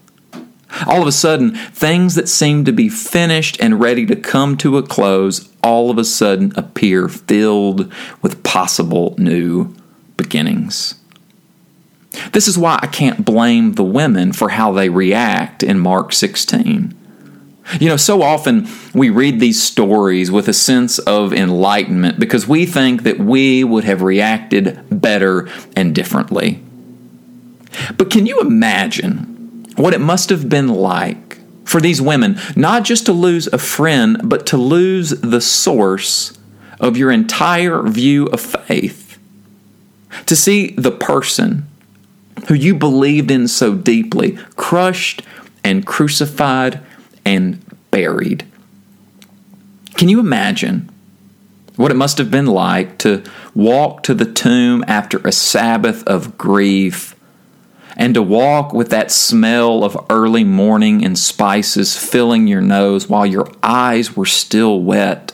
All 0.86 1.02
of 1.02 1.08
a 1.08 1.14
sudden, 1.14 1.56
things 1.56 2.16
that 2.16 2.28
seem 2.28 2.66
to 2.66 2.74
be 2.74 2.90
finished 2.90 3.58
and 3.62 3.80
ready 3.80 4.06
to 4.08 4.16
come 4.18 4.58
to 4.58 4.78
a 4.78 4.84
close 4.84 5.50
all 5.64 5.90
of 5.90 5.98
a 5.98 6.04
sudden 6.04 6.52
appear 6.58 7.08
filled 7.08 7.92
with 8.22 8.44
possible 8.44 9.16
new 9.18 9.74
beginnings. 10.18 10.96
This 12.32 12.48
is 12.48 12.58
why 12.58 12.80
I 12.82 12.88
can't 12.88 13.26
blame 13.26 13.74
the 13.74 13.84
women 13.84 14.34
for 14.34 14.50
how 14.50 14.72
they 14.72 14.90
react 14.90 15.64
in 15.64 15.80
Mark 15.80 16.14
16. 16.14 16.94
You 17.80 17.90
know, 17.90 17.98
so 17.98 18.22
often 18.22 18.68
we 18.94 19.10
read 19.10 19.40
these 19.40 19.62
stories 19.62 20.30
with 20.30 20.48
a 20.48 20.54
sense 20.54 21.00
of 21.00 21.34
enlightenment 21.34 22.20
because 22.20 22.48
we 22.48 22.66
think 22.66 23.04
that 23.04 23.20
we 23.20 23.64
would 23.64 23.84
have 23.84 24.04
reacted 24.04 24.80
better 24.92 25.50
and 25.76 25.96
differently. 25.96 26.62
But 27.98 28.12
can 28.12 28.26
you 28.26 28.40
imagine 28.40 29.66
what 29.76 29.94
it 29.94 30.00
must 30.00 30.30
have 30.30 30.48
been 30.48 30.68
like 30.70 31.40
for 31.66 31.82
these 31.82 32.02
women 32.02 32.40
not 32.56 32.84
just 32.84 33.08
to 33.08 33.14
lose 33.14 33.48
a 33.48 33.58
friend, 33.58 34.22
but 34.24 34.46
to 34.48 34.58
lose 34.58 35.10
the 35.10 35.42
source 35.42 36.38
of 36.80 36.98
your 36.98 37.12
entire 37.12 37.82
view 37.82 38.28
of 38.28 38.40
faith? 38.40 39.18
To 40.28 40.36
see 40.36 40.72
the 40.78 40.92
person 40.92 41.68
who 42.48 42.54
you 42.54 42.76
believed 42.76 43.32
in 43.32 43.48
so 43.48 43.76
deeply 43.76 44.38
crushed 44.56 45.22
and 45.64 45.86
crucified 45.86 46.80
and 47.26 47.64
buried. 47.92 48.46
Can 49.96 50.10
you 50.10 50.20
imagine 50.20 50.90
what 51.76 51.92
it 51.92 51.96
must 51.96 52.18
have 52.18 52.32
been 52.32 52.46
like 52.46 52.98
to 53.00 53.24
walk 53.54 54.04
to 54.04 54.14
the 54.14 54.32
tomb 54.32 54.84
after 54.88 55.18
a 55.20 55.32
Sabbath 55.32 56.04
of 56.08 56.38
grief 56.38 57.16
and 57.98 58.14
to 58.14 58.22
walk 58.22 58.74
with 58.74 58.90
that 58.90 59.12
smell 59.12 59.84
of 59.84 59.98
early 60.10 60.44
morning 60.44 61.04
and 61.04 61.18
spices 61.18 61.98
filling 61.98 62.48
your 62.48 62.62
nose 62.62 63.08
while 63.08 63.26
your 63.26 63.50
eyes 63.64 64.16
were 64.16 64.26
still 64.26 64.82
wet 64.82 65.34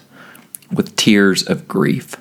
with 0.72 0.96
tears 0.96 1.44
of 1.44 1.68
grief? 1.68 2.16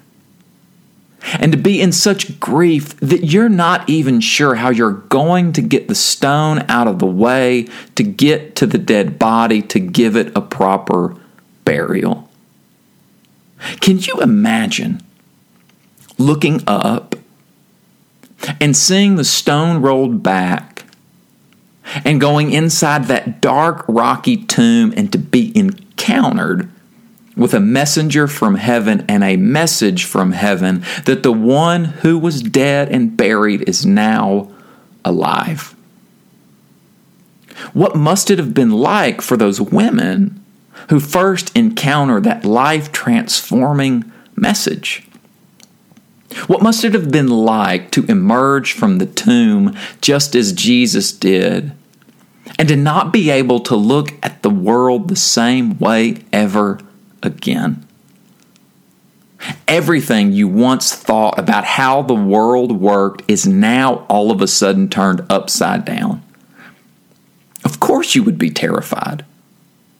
And 1.39 1.53
to 1.53 1.59
be 1.59 1.81
in 1.81 1.93
such 1.93 2.41
grief 2.41 2.99
that 3.01 3.25
you're 3.25 3.49
not 3.49 3.89
even 3.89 4.21
sure 4.21 4.57
how 4.57 4.71
you're 4.71 4.93
going 4.93 5.53
to 5.53 5.63
get 5.63 5.89
the 5.89 5.95
stone 5.95 6.65
out 6.69 6.89
of 6.89 6.99
the 6.99 7.07
way 7.07 7.69
to 7.95 8.03
get 8.03 8.57
to 8.57 8.67
the 8.67 8.79
dead 8.79 9.19
body 9.19 9.63
to 9.63 9.79
give 9.79 10.17
it 10.17 10.33
a 10.37 10.41
proper 10.41 11.17
burial. 11.65 12.29
Can 13.81 13.99
you 13.99 14.21
imagine 14.21 15.03
looking 16.19 16.63
up 16.67 17.15
and 18.61 18.77
seeing 18.77 19.17
the 19.17 19.25
stone 19.25 19.83
rolled 19.83 20.23
back 20.23 20.85
and 22.05 22.21
going 22.21 22.53
inside 22.53 23.05
that 23.07 23.41
dark, 23.41 23.85
rocky 23.89 24.37
tomb 24.37 24.95
and 24.97 25.13
to 25.13 25.19
be 25.19 25.57
encountered? 25.57 26.71
With 27.41 27.55
a 27.55 27.59
messenger 27.59 28.29
from 28.29 28.57
heaven 28.57 29.03
and 29.09 29.25
a 29.25 29.35
message 29.35 30.05
from 30.05 30.33
heaven 30.33 30.85
that 31.07 31.23
the 31.23 31.33
one 31.33 31.87
who 31.87 32.19
was 32.19 32.43
dead 32.43 32.91
and 32.91 33.17
buried 33.17 33.67
is 33.67 33.87
now 33.87 34.47
alive. 35.07 35.75
What 37.73 37.97
must 37.97 38.31
it 38.31 38.39
have 38.39 38.53
been 38.53 38.73
like 38.73 39.23
for 39.23 39.39
those 39.39 39.59
women 39.59 40.45
who 40.91 41.01
first 41.01 41.57
encounter 41.57 42.21
that 42.21 42.45
life 42.45 42.93
transforming 42.93 44.13
message? 44.37 45.09
What 46.47 46.63
must 46.63 46.85
it 46.85 46.93
have 46.93 47.11
been 47.11 47.29
like 47.29 47.91
to 47.93 48.05
emerge 48.05 48.75
from 48.75 48.99
the 48.99 49.07
tomb 49.07 49.75
just 50.03 50.35
as 50.35 50.53
Jesus 50.53 51.11
did 51.11 51.73
and 52.59 52.69
to 52.69 52.77
not 52.77 53.15
be 53.15 53.31
able 53.31 53.61
to 53.61 53.77
look 53.77 54.13
at 54.23 54.43
the 54.43 54.51
world 54.51 55.09
the 55.09 55.17
same 55.17 55.79
way 55.79 56.17
ever 56.35 56.79
again. 57.23 57.87
Everything 59.67 60.33
you 60.33 60.49
once 60.49 60.95
thought 60.95 61.39
about 61.39 61.65
how 61.65 62.03
the 62.03 62.15
world 62.15 62.79
worked 62.81 63.23
is 63.29 63.47
now 63.47 64.07
all 64.09 64.31
of 64.31 64.43
a 64.43 64.47
sudden 64.47 64.89
turned 64.89 65.25
upside 65.31 65.85
down. 65.85 66.23
Of 67.65 67.81
course, 67.81 68.15
you 68.15 68.23
would 68.23 68.39
be 68.39 68.51
terrified. 68.51 69.25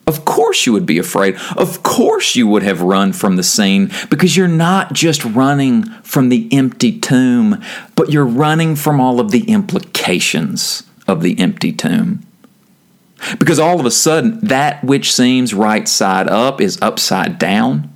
Of 0.07 0.25
course, 0.25 0.67
you 0.67 0.73
would 0.73 0.87
be 0.87 0.99
afraid. 0.99 1.37
Of 1.57 1.83
course, 1.83 2.35
you 2.35 2.49
would 2.49 2.65
have 2.65 2.83
run 2.83 3.13
from 3.13 3.37
the 3.37 3.43
scene 3.43 3.93
because 4.11 4.37
you're 4.37 4.49
not 4.49 4.93
just 4.93 5.25
running 5.25 5.85
from 6.03 6.31
the 6.31 6.49
empty 6.53 6.99
tomb, 6.99 7.63
but 7.95 8.11
you're 8.11 8.27
running 8.27 8.75
from 8.75 9.01
all 9.01 9.21
of 9.21 9.31
the 9.31 9.49
implications 9.49 10.83
of 11.07 11.23
the 11.23 11.39
empty 11.39 11.73
tomb. 11.73 12.27
Because 13.39 13.59
all 13.59 13.81
of 13.81 13.87
a 13.87 13.91
sudden, 13.91 14.41
that 14.41 14.83
which 14.85 15.13
seems 15.13 15.55
right 15.55 15.89
side 15.89 16.29
up 16.29 16.61
is 16.61 16.81
upside 16.83 17.39
down, 17.39 17.95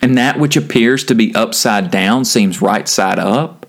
and 0.00 0.16
that 0.16 0.38
which 0.38 0.56
appears 0.56 1.04
to 1.04 1.14
be 1.14 1.34
upside 1.34 1.90
down 1.90 2.24
seems 2.24 2.62
right 2.62 2.88
side 2.88 3.18
up. 3.18 3.66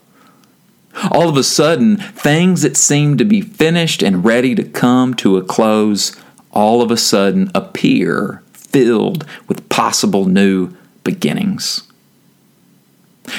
All 1.11 1.29
of 1.29 1.37
a 1.37 1.43
sudden, 1.43 1.97
things 1.97 2.63
that 2.63 2.75
seem 2.75 3.17
to 3.17 3.25
be 3.25 3.41
finished 3.41 4.01
and 4.01 4.25
ready 4.25 4.55
to 4.55 4.63
come 4.63 5.13
to 5.15 5.37
a 5.37 5.43
close 5.43 6.15
all 6.51 6.81
of 6.81 6.89
a 6.89 6.97
sudden 6.97 7.51
appear 7.53 8.41
filled 8.51 9.25
with 9.47 9.69
possible 9.69 10.25
new 10.25 10.75
beginnings. 11.03 11.86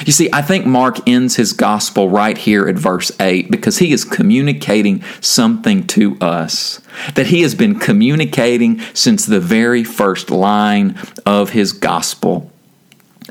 You 0.05 0.11
see, 0.11 0.29
I 0.31 0.41
think 0.41 0.65
Mark 0.65 1.07
ends 1.07 1.35
his 1.35 1.51
gospel 1.53 2.09
right 2.09 2.37
here 2.37 2.67
at 2.67 2.75
verse 2.75 3.11
8 3.19 3.49
because 3.49 3.79
he 3.79 3.91
is 3.91 4.05
communicating 4.05 5.03
something 5.19 5.85
to 5.87 6.17
us 6.19 6.79
that 7.15 7.27
he 7.27 7.41
has 7.41 7.55
been 7.55 7.79
communicating 7.79 8.79
since 8.93 9.25
the 9.25 9.39
very 9.39 9.83
first 9.83 10.29
line 10.29 10.97
of 11.25 11.51
his 11.51 11.71
gospel, 11.71 12.51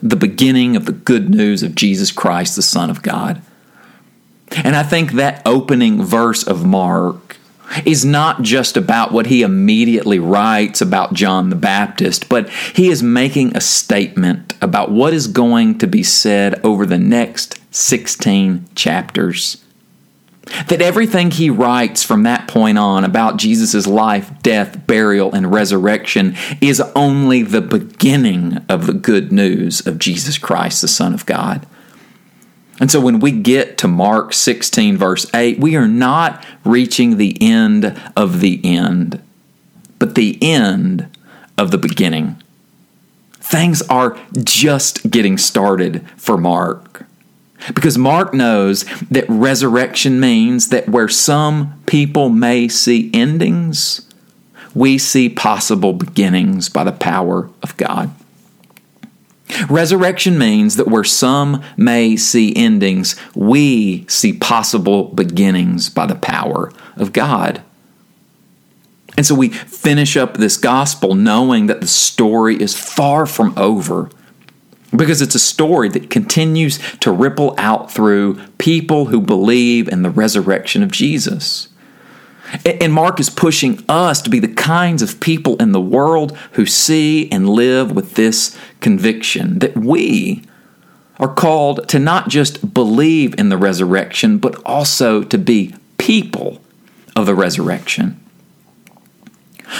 the 0.03 0.17
beginning 0.17 0.77
of 0.77 0.87
the 0.87 0.93
good 0.93 1.31
news 1.31 1.63
of 1.63 1.75
Jesus 1.75 2.11
Christ, 2.11 2.57
the 2.57 2.63
Son 2.63 2.91
of 2.91 3.03
God. 3.03 3.41
And 4.51 4.75
I 4.75 4.83
think 4.83 5.13
that 5.13 5.43
opening 5.47 6.03
verse 6.03 6.47
of 6.47 6.65
Mark 6.65 7.37
is 7.85 8.05
not 8.05 8.43
just 8.43 8.77
about 8.77 9.13
what 9.13 9.27
he 9.27 9.43
immediately 9.43 10.19
writes 10.19 10.81
about 10.81 11.15
John 11.15 11.51
the 11.51 11.57
Baptist, 11.57 12.29
but 12.29 12.49
he 12.51 12.89
is 12.89 13.03
making 13.03 13.57
a 13.57 13.61
statement 13.61 14.55
about 14.61 14.91
what 14.91 15.13
is 15.13 15.27
going 15.27 15.79
to 15.79 15.87
be 15.87 16.03
said 16.03 16.61
over 16.65 16.87
the 16.87 16.99
next 16.99 17.61
16 17.75 18.67
chapters. 18.75 19.65
That 20.69 20.81
everything 20.81 21.31
he 21.31 21.51
writes 21.51 22.03
from 22.03 22.23
that 22.23 22.49
point 22.49 22.79
on 22.79 23.05
about 23.05 23.37
Jesus' 23.37 23.87
life, 23.87 24.31
death, 24.43 24.87
burial, 24.87 25.35
and 25.35 25.53
resurrection 25.53 26.37
is 26.63 26.81
only 26.97 27.43
the 27.43 27.61
beginning 27.61 28.65
of 28.69 28.87
the 28.87 28.95
good 28.95 29.31
news 29.31 29.87
of 29.87 29.99
Jesus 29.99 30.39
Christ, 30.39 30.81
the 30.81 30.89
Son 30.89 31.13
of 31.13 31.27
God. 31.27 31.67
And 32.81 32.91
so 32.91 33.01
when 33.01 33.19
we 33.21 33.33
get 33.33 33.77
to 33.79 33.89
Mark 33.89 34.33
16, 34.33 34.97
verse 34.97 35.27
8, 35.35 35.59
we 35.59 35.77
are 35.77 35.89
not 35.89 36.45
reaching 36.65 37.17
the 37.17 37.37
end 37.41 38.01
of 38.17 38.41
the 38.41 38.61
end, 38.65 39.23
but 39.99 40.15
the 40.15 40.39
end 40.41 41.09
of 41.57 41.71
the 41.71 41.79
beginning. 41.79 42.41
Things 43.35 43.83
are 43.83 44.19
just 44.45 45.11
getting 45.11 45.39
started 45.39 46.07
for 46.17 46.37
Mark. 46.37 47.05
Because 47.75 47.99
Mark 47.99 48.33
knows 48.33 48.85
that 49.11 49.25
resurrection 49.29 50.21
means 50.21 50.69
that 50.69 50.89
where 50.89 51.09
some 51.09 51.83
people 51.87 52.29
may 52.29 52.69
see 52.69 53.11
endings, 53.13 54.07
we 54.75 54.99
see 54.99 55.29
possible 55.29 55.93
beginnings 55.93 56.69
by 56.69 56.85
the 56.85 56.93
power 56.93 57.51
of 57.63 57.77
God. 57.77 58.15
Resurrection 59.69 60.39
means 60.39 60.77
that 60.77 60.89
where 60.89 61.05
some 61.05 61.63
may 61.77 62.17
see 62.17 62.55
endings, 62.55 63.17
we 63.35 64.07
see 64.09 64.33
possible 64.33 65.05
beginnings 65.05 65.89
by 65.89 66.07
the 66.07 66.15
power 66.15 66.73
of 66.97 67.13
God. 67.13 67.63
And 69.17 69.27
so 69.27 69.35
we 69.35 69.49
finish 69.49 70.17
up 70.17 70.37
this 70.37 70.57
gospel 70.57 71.15
knowing 71.15 71.67
that 71.67 71.81
the 71.81 71.89
story 71.89 72.61
is 72.61 72.79
far 72.79 73.27
from 73.27 73.53
over 73.57 74.11
because 74.97 75.21
it's 75.21 75.35
a 75.35 75.41
story 75.41 75.89
that 75.91 76.11
continues 76.11 76.79
to 77.01 77.11
ripple 77.11 77.55
out 77.59 77.91
through 77.91 78.41
people 78.59 79.07
who 79.07 79.21
believe 79.21 79.89
in 79.89 80.03
the 80.03 80.11
resurrection 80.11 80.83
of 80.83 80.91
Jesus. 80.91 81.69
And 82.65 82.95
Mark 82.95 83.21
is 83.21 83.29
pushing 83.29 83.85
us 83.89 84.23
to 84.23 84.31
be 84.31 84.39
the 84.39 84.49
kinds 84.49 85.03
of 85.03 85.21
people 85.21 85.57
in 85.57 85.73
the 85.73 85.81
world 85.81 86.37
who 86.53 86.65
see 86.65 87.31
and 87.31 87.49
live 87.49 87.93
with 87.93 88.15
this 88.15 88.57
conviction 88.81 89.59
that 89.61 89.77
we 89.77 90.43
are 91.19 91.33
called 91.33 91.89
to 91.89 91.99
not 91.99 92.29
just 92.29 92.73
believe 92.73 93.39
in 93.39 93.49
the 93.49 93.57
resurrection, 93.57 94.39
but 94.39 94.55
also 94.65 95.23
to 95.23 95.39
be 95.39 95.75
people 95.99 96.61
of 97.17 97.27
the 97.27 97.35
resurrection. 97.35 98.21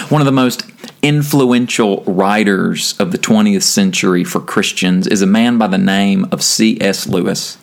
One 0.09 0.21
of 0.21 0.25
the 0.25 0.31
most 0.31 0.69
influential 1.01 2.03
writers 2.03 2.99
of 2.99 3.11
the 3.11 3.17
20th 3.17 3.63
century 3.63 4.23
for 4.23 4.39
Christians 4.39 5.07
is 5.07 5.21
a 5.21 5.27
man 5.27 5.57
by 5.57 5.67
the 5.67 5.77
name 5.77 6.27
of 6.31 6.43
C.S. 6.43 7.07
Lewis. 7.07 7.57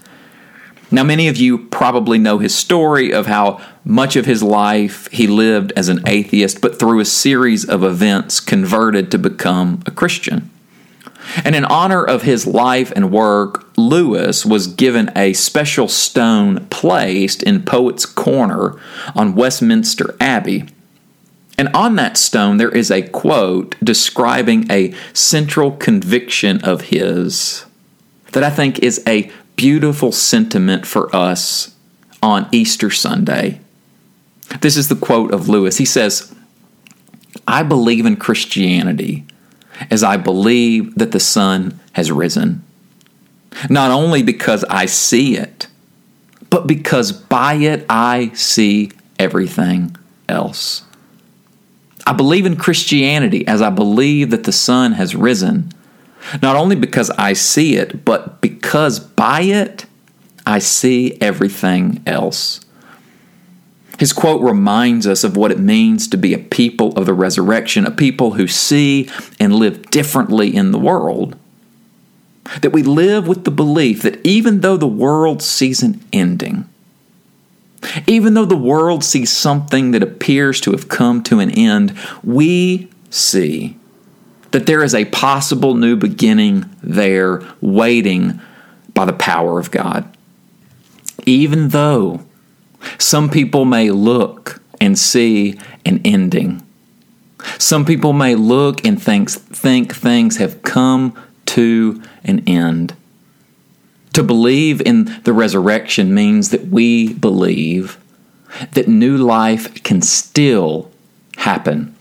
Now, 0.91 1.03
many 1.03 1.29
of 1.29 1.37
you 1.37 1.59
probably 1.59 2.19
know 2.19 2.39
his 2.39 2.55
story 2.55 3.13
of 3.13 3.27
how 3.27 3.61
much 3.85 4.17
of 4.17 4.25
his 4.25 4.43
life 4.43 5.09
he 5.09 5.27
lived 5.27 5.73
as 5.77 5.89
an 5.89 6.01
atheist, 6.07 6.61
but 6.61 6.79
through 6.79 7.01
a 7.01 7.05
series 7.05 7.69
of 7.69 7.83
events 7.83 8.41
converted 8.41 9.11
to 9.11 9.19
become 9.19 9.83
a 9.85 9.91
Christian. 9.91 10.51
And 11.45 11.55
in 11.55 11.65
honor 11.65 12.03
of 12.05 12.23
his 12.23 12.47
life 12.47 12.93
and 12.97 13.11
work, 13.11 13.67
Lewis 13.77 14.47
was 14.47 14.67
given 14.67 15.11
a 15.15 15.33
special 15.35 15.89
stone 15.89 16.67
placed 16.67 17.43
in 17.43 17.63
Poets' 17.63 18.07
Corner 18.07 18.79
on 19.15 19.35
Westminster 19.35 20.17
Abbey. 20.21 20.69
And 21.59 21.69
on 21.75 21.97
that 21.97 22.17
stone, 22.17 22.57
there 22.59 22.71
is 22.71 22.91
a 22.91 23.03
quote 23.03 23.77
describing 23.83 24.71
a 24.71 24.95
central 25.13 25.73
conviction 25.73 26.63
of 26.63 26.83
his 26.83 27.65
that 28.33 28.45
I 28.45 28.51
think 28.51 28.81
is 28.81 29.03
a 29.07 29.31
beautiful 29.57 30.13
sentiment 30.13 30.87
for 30.87 31.15
us 31.17 31.75
on 32.23 32.49
Easter 32.53 32.91
Sunday. 32.91 33.61
This 34.61 34.77
is 34.77 34.89
the 34.89 34.97
quote 34.97 35.33
of 35.33 35.49
Lewis. 35.49 35.79
He 35.79 35.85
says, 35.85 36.35
I 37.49 37.63
believe 37.63 38.05
in 38.05 38.17
Christianity 38.17 39.25
as 39.91 40.03
I 40.03 40.17
believe 40.17 40.95
that 40.97 41.13
the 41.13 41.21
sun 41.21 41.79
has 41.93 42.11
risen. 42.11 42.63
Not 43.71 43.91
only 43.91 44.23
because 44.23 44.65
I 44.65 44.87
see 44.87 45.37
it, 45.37 45.67
but 46.51 46.67
because 46.67 47.13
by 47.13 47.55
it 47.55 47.87
I 47.89 48.31
see 48.35 48.93
everything 49.19 49.97
else. 50.29 50.83
I 52.07 52.13
believe 52.13 52.47
in 52.47 52.57
Christianity 52.57 53.47
as 53.47 53.63
I 53.63 53.71
believe 53.71 54.31
that 54.31 54.45
the 54.45 54.53
sun 54.53 54.93
has 54.93 55.17
risen 55.17 55.73
not 56.43 56.57
only 56.57 56.77
because 56.77 57.11
I 57.11 57.33
see 57.35 57.77
it, 57.77 58.05
but 58.05 58.41
because 58.41 58.99
by 58.99 59.43
it 59.43 59.87
I 60.47 60.59
see 60.59 61.17
everything 61.21 62.03
else. 62.07 62.61
His 63.99 64.13
quote 64.13 64.43
reminds 64.43 65.07
us 65.07 65.25
of 65.25 65.37
what 65.37 65.51
it 65.51 65.59
means 65.59 66.07
to 66.09 66.19
be 66.19 66.35
a 66.35 66.39
people 66.39 66.97
of 66.97 67.07
the 67.07 67.15
resurrection, 67.15 67.87
a 67.87 67.91
people 67.91 68.33
who 68.33 68.47
see 68.47 69.09
and 69.41 69.55
live 69.55 69.91
differently 69.91 70.55
in 70.55 70.71
the 70.71 70.79
world. 70.79 71.37
That 72.61 72.73
we 72.73 72.83
live 72.83 73.27
with 73.27 73.45
the 73.45 73.51
belief 73.51 74.03
that 74.03 74.25
even 74.25 74.61
though 74.61 74.77
the 74.77 74.87
world 74.87 75.43
sees 75.43 75.83
an 75.83 76.05
ending, 76.13 76.69
even 78.07 78.35
though 78.35 78.45
the 78.45 78.57
world 78.57 79.03
sees 79.03 79.33
something 79.33 79.93
that 79.93 80.03
appears 80.03 80.61
to 80.63 80.73
have 80.73 80.89
come 80.89 81.23
to 81.25 81.41
an 81.41 81.51
end, 81.51 81.97
we 82.23 82.91
see 83.11 83.77
that 84.51 84.67
there 84.67 84.83
is 84.83 84.95
a 84.95 85.05
possible 85.07 85.75
new 85.75 85.97
beginning 85.97 86.69
there 86.83 87.43
waiting 87.61 88.41
by 88.95 89.05
the 89.05 89.13
power 89.13 89.59
of 89.59 89.71
God. 89.71 90.17
Even 91.25 91.69
though 91.69 92.26
some 92.99 93.31
people 93.31 93.65
may 93.65 93.91
look 93.91 94.61
and 94.81 94.99
see 94.99 95.59
an 95.85 96.01
ending, 96.05 96.63
some 97.59 97.85
people 97.85 98.13
may 98.13 98.35
look 98.35 98.85
and 98.85 99.01
think, 99.01 99.31
think 99.31 99.95
things 99.95 100.39
have 100.39 100.63
come 100.63 101.17
to 101.47 102.03
an 102.25 102.43
end. 102.47 102.95
To 104.15 104.23
believe 104.23 104.81
in 104.81 105.21
the 105.25 105.33
resurrection 105.33 106.15
means 106.15 106.49
that 106.51 106.69
we 106.69 107.13
believe 107.13 107.99
that 108.73 108.89
new 108.89 109.17
life 109.17 109.83
can 109.83 110.01
still 110.01 110.91
happen 111.37 111.97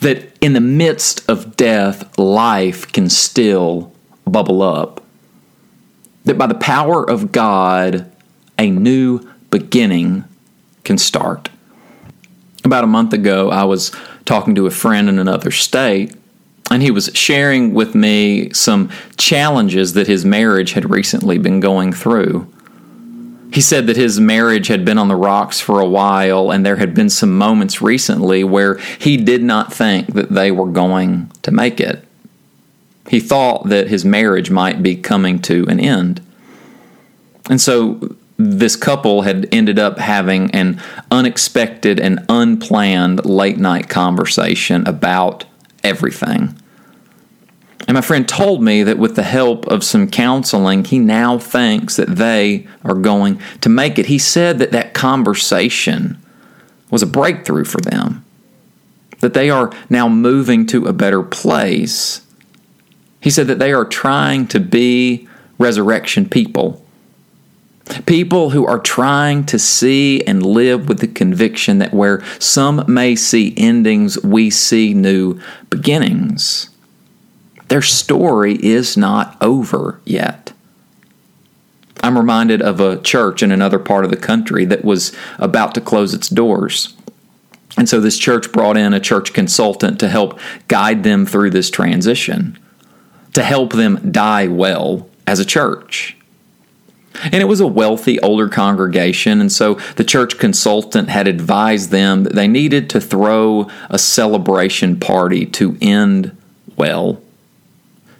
that 0.00 0.36
in 0.40 0.52
the 0.52 0.60
midst 0.60 1.28
of 1.28 1.56
death, 1.56 2.18
life 2.18 2.90
can 2.92 3.08
still 3.08 3.92
bubble 4.26 4.62
up. 4.62 5.02
That 6.24 6.38
by 6.38 6.46
the 6.46 6.54
power 6.54 7.08
of 7.08 7.32
God, 7.32 8.10
a 8.58 8.70
new 8.70 9.20
beginning 9.58 10.22
can 10.84 10.98
start. 10.98 11.48
About 12.62 12.84
a 12.84 12.86
month 12.86 13.14
ago, 13.14 13.50
I 13.50 13.64
was 13.64 13.90
talking 14.26 14.54
to 14.56 14.66
a 14.66 14.70
friend 14.70 15.08
in 15.08 15.18
another 15.18 15.50
state, 15.50 16.14
and 16.70 16.82
he 16.82 16.90
was 16.90 17.10
sharing 17.14 17.72
with 17.72 17.94
me 17.94 18.52
some 18.52 18.90
challenges 19.16 19.94
that 19.94 20.08
his 20.08 20.26
marriage 20.26 20.72
had 20.72 20.90
recently 20.90 21.38
been 21.38 21.60
going 21.60 21.94
through. 21.94 22.52
He 23.50 23.62
said 23.62 23.86
that 23.86 23.96
his 23.96 24.20
marriage 24.20 24.66
had 24.66 24.84
been 24.84 24.98
on 24.98 25.08
the 25.08 25.16
rocks 25.16 25.58
for 25.58 25.80
a 25.80 25.88
while, 25.88 26.50
and 26.50 26.66
there 26.66 26.76
had 26.76 26.94
been 26.94 27.08
some 27.08 27.38
moments 27.38 27.80
recently 27.80 28.44
where 28.44 28.76
he 28.98 29.16
did 29.16 29.42
not 29.42 29.72
think 29.72 30.12
that 30.12 30.30
they 30.34 30.50
were 30.50 30.70
going 30.70 31.30
to 31.42 31.50
make 31.50 31.80
it. 31.80 32.04
He 33.08 33.20
thought 33.20 33.70
that 33.70 33.88
his 33.88 34.04
marriage 34.04 34.50
might 34.50 34.82
be 34.82 34.96
coming 34.96 35.40
to 35.42 35.64
an 35.68 35.80
end. 35.80 36.20
And 37.48 37.58
so 37.58 38.16
this 38.38 38.76
couple 38.76 39.22
had 39.22 39.48
ended 39.50 39.78
up 39.78 39.98
having 39.98 40.50
an 40.50 40.80
unexpected 41.10 41.98
and 41.98 42.24
unplanned 42.28 43.24
late 43.24 43.58
night 43.58 43.88
conversation 43.88 44.86
about 44.86 45.44
everything. 45.82 46.54
And 47.88 47.94
my 47.94 48.00
friend 48.00 48.28
told 48.28 48.62
me 48.62 48.82
that 48.82 48.98
with 48.98 49.14
the 49.14 49.22
help 49.22 49.66
of 49.68 49.84
some 49.84 50.10
counseling, 50.10 50.84
he 50.84 50.98
now 50.98 51.38
thinks 51.38 51.96
that 51.96 52.16
they 52.16 52.66
are 52.84 52.94
going 52.94 53.40
to 53.60 53.68
make 53.68 53.98
it. 53.98 54.06
He 54.06 54.18
said 54.18 54.58
that 54.58 54.72
that 54.72 54.92
conversation 54.92 56.18
was 56.90 57.02
a 57.02 57.06
breakthrough 57.06 57.64
for 57.64 57.80
them, 57.80 58.24
that 59.20 59.34
they 59.34 59.50
are 59.50 59.72
now 59.88 60.08
moving 60.08 60.66
to 60.66 60.86
a 60.86 60.92
better 60.92 61.22
place. 61.22 62.22
He 63.20 63.30
said 63.30 63.46
that 63.46 63.60
they 63.60 63.72
are 63.72 63.84
trying 63.84 64.48
to 64.48 64.60
be 64.60 65.28
resurrection 65.58 66.28
people. 66.28 66.84
People 68.06 68.50
who 68.50 68.66
are 68.66 68.80
trying 68.80 69.44
to 69.46 69.58
see 69.58 70.22
and 70.24 70.44
live 70.44 70.88
with 70.88 70.98
the 70.98 71.06
conviction 71.06 71.78
that 71.78 71.94
where 71.94 72.24
some 72.40 72.84
may 72.88 73.14
see 73.14 73.54
endings, 73.56 74.20
we 74.22 74.50
see 74.50 74.92
new 74.92 75.40
beginnings. 75.70 76.70
Their 77.68 77.82
story 77.82 78.54
is 78.64 78.96
not 78.96 79.36
over 79.40 80.00
yet. 80.04 80.52
I'm 82.02 82.18
reminded 82.18 82.60
of 82.60 82.80
a 82.80 83.00
church 83.00 83.42
in 83.42 83.50
another 83.50 83.78
part 83.78 84.04
of 84.04 84.10
the 84.10 84.16
country 84.16 84.64
that 84.66 84.84
was 84.84 85.12
about 85.38 85.74
to 85.74 85.80
close 85.80 86.12
its 86.12 86.28
doors. 86.28 86.94
And 87.76 87.88
so 87.88 88.00
this 88.00 88.18
church 88.18 88.52
brought 88.52 88.76
in 88.76 88.94
a 88.94 89.00
church 89.00 89.32
consultant 89.32 90.00
to 90.00 90.08
help 90.08 90.38
guide 90.68 91.02
them 91.02 91.26
through 91.26 91.50
this 91.50 91.70
transition, 91.70 92.58
to 93.34 93.42
help 93.42 93.72
them 93.72 94.10
die 94.10 94.46
well 94.46 95.08
as 95.26 95.40
a 95.40 95.44
church. 95.44 96.15
And 97.24 97.34
it 97.34 97.48
was 97.48 97.60
a 97.60 97.66
wealthy 97.66 98.20
older 98.20 98.48
congregation, 98.48 99.40
and 99.40 99.50
so 99.50 99.74
the 99.96 100.04
church 100.04 100.38
consultant 100.38 101.08
had 101.08 101.28
advised 101.28 101.90
them 101.90 102.24
that 102.24 102.34
they 102.34 102.48
needed 102.48 102.90
to 102.90 103.00
throw 103.00 103.68
a 103.90 103.98
celebration 103.98 104.98
party 104.98 105.46
to 105.46 105.76
end 105.80 106.36
well. 106.76 107.20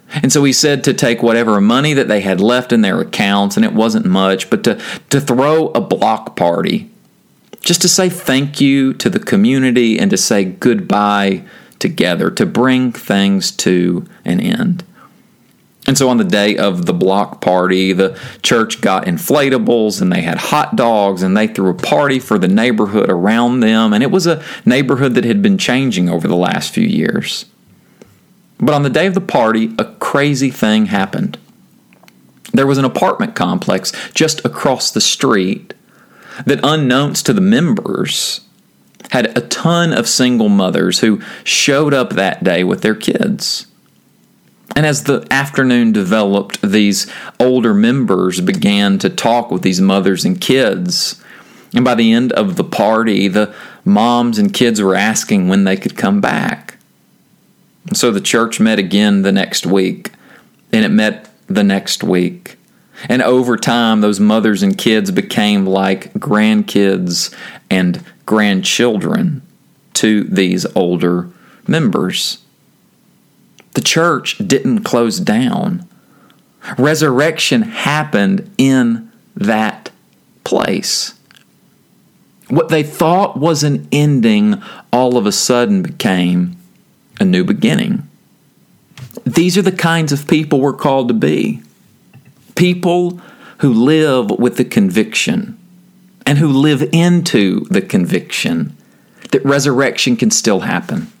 And 0.09 0.31
so 0.31 0.43
he 0.43 0.53
said 0.53 0.83
to 0.85 0.93
take 0.93 1.21
whatever 1.21 1.59
money 1.59 1.93
that 1.93 2.07
they 2.07 2.21
had 2.21 2.39
left 2.39 2.71
in 2.71 2.81
their 2.81 3.01
accounts, 3.01 3.57
and 3.57 3.65
it 3.65 3.73
wasn't 3.73 4.05
much, 4.05 4.49
but 4.49 4.63
to, 4.63 4.81
to 5.09 5.19
throw 5.19 5.67
a 5.69 5.81
block 5.81 6.35
party, 6.35 6.89
just 7.59 7.81
to 7.81 7.89
say 7.89 8.07
thank 8.07 8.61
you 8.61 8.93
to 8.93 9.09
the 9.09 9.19
community 9.19 9.99
and 9.99 10.09
to 10.11 10.17
say 10.17 10.45
goodbye 10.45 11.43
together, 11.79 12.31
to 12.31 12.45
bring 12.45 12.91
things 12.91 13.51
to 13.51 14.07
an 14.23 14.39
end. 14.39 14.83
And 15.87 15.97
so 15.97 16.09
on 16.09 16.17
the 16.17 16.25
day 16.25 16.57
of 16.57 16.85
the 16.85 16.93
block 16.93 17.39
party, 17.39 17.93
the 17.93 18.19
church 18.43 18.81
got 18.81 19.05
inflatables 19.05 20.01
and 20.01 20.11
they 20.11 20.21
had 20.21 20.37
hot 20.37 20.75
dogs 20.75 21.23
and 21.23 21.35
they 21.35 21.47
threw 21.47 21.69
a 21.69 21.73
party 21.73 22.19
for 22.19 22.37
the 22.37 22.49
neighborhood 22.49 23.09
around 23.09 23.61
them. 23.61 23.93
And 23.93 24.03
it 24.03 24.11
was 24.11 24.27
a 24.27 24.43
neighborhood 24.65 25.15
that 25.15 25.23
had 25.23 25.41
been 25.41 25.57
changing 25.57 26.09
over 26.09 26.27
the 26.27 26.35
last 26.35 26.73
few 26.73 26.85
years. 26.85 27.45
But 28.59 28.75
on 28.75 28.83
the 28.83 28.89
day 28.89 29.05
of 29.05 29.13
the 29.13 29.21
party, 29.21 29.73
a 29.79 29.85
crazy 29.85 30.49
thing 30.49 30.87
happened. 30.87 31.37
There 32.51 32.67
was 32.67 32.77
an 32.77 32.85
apartment 32.85 33.35
complex 33.35 33.93
just 34.13 34.43
across 34.43 34.91
the 34.91 35.01
street 35.01 35.73
that, 36.45 36.59
unknowns 36.63 37.23
to 37.23 37.33
the 37.33 37.41
members, 37.41 38.41
had 39.11 39.37
a 39.37 39.41
ton 39.41 39.93
of 39.93 40.07
single 40.07 40.49
mothers 40.49 40.99
who 40.99 41.21
showed 41.43 41.93
up 41.93 42.11
that 42.11 42.43
day 42.43 42.63
with 42.63 42.81
their 42.81 42.95
kids. 42.95 43.67
And 44.75 44.85
as 44.85 45.03
the 45.03 45.25
afternoon 45.31 45.91
developed, 45.91 46.61
these 46.61 47.11
older 47.39 47.73
members 47.73 48.41
began 48.41 48.99
to 48.99 49.09
talk 49.09 49.49
with 49.49 49.63
these 49.63 49.81
mothers 49.81 50.23
and 50.25 50.39
kids. 50.39 51.21
And 51.73 51.83
by 51.83 51.95
the 51.95 52.11
end 52.13 52.31
of 52.33 52.55
the 52.55 52.63
party, 52.63 53.27
the 53.27 53.53
moms 53.83 54.37
and 54.37 54.53
kids 54.53 54.81
were 54.81 54.95
asking 54.95 55.47
when 55.47 55.63
they 55.63 55.77
could 55.77 55.97
come 55.97 56.21
back. 56.21 56.77
So 57.93 58.11
the 58.11 58.21
church 58.21 58.59
met 58.59 58.79
again 58.79 59.21
the 59.21 59.31
next 59.31 59.65
week, 59.65 60.11
and 60.73 60.83
it 60.83 60.89
met 60.89 61.29
the 61.47 61.63
next 61.63 62.03
week. 62.03 62.57
And 63.09 63.21
over 63.21 63.57
time, 63.57 64.01
those 64.01 64.19
mothers 64.19 64.63
and 64.63 64.77
kids 64.77 65.11
became 65.11 65.65
like 65.65 66.13
grandkids 66.13 67.33
and 67.69 68.03
grandchildren 68.25 69.41
to 69.93 70.23
these 70.25 70.65
older 70.75 71.29
members. 71.67 72.39
The 73.77 73.83
church 73.83 74.39
didn't 74.39 74.85
close 74.85 75.19
down. 75.19 75.87
Resurrection 76.79 77.61
happened 77.61 78.49
in 78.57 79.11
that 79.35 79.91
place. 80.43 81.13
What 82.49 82.69
they 82.69 82.81
thought 82.81 83.37
was 83.37 83.61
an 83.61 83.87
ending 83.91 84.63
all 84.91 85.15
of 85.15 85.27
a 85.27 85.31
sudden 85.31 85.83
became 85.83 86.57
a 87.19 87.23
new 87.23 87.43
beginning. 87.43 88.09
These 89.27 89.59
are 89.59 89.61
the 89.61 89.71
kinds 89.71 90.11
of 90.11 90.27
people 90.27 90.59
we're 90.59 90.73
called 90.73 91.07
to 91.09 91.13
be 91.13 91.61
people 92.55 93.21
who 93.59 93.71
live 93.71 94.31
with 94.31 94.57
the 94.57 94.65
conviction 94.65 95.55
and 96.25 96.39
who 96.39 96.47
live 96.47 96.81
into 96.91 97.59
the 97.65 97.83
conviction 97.83 98.75
that 99.29 99.45
resurrection 99.45 100.15
can 100.15 100.31
still 100.31 100.61
happen. 100.61 101.11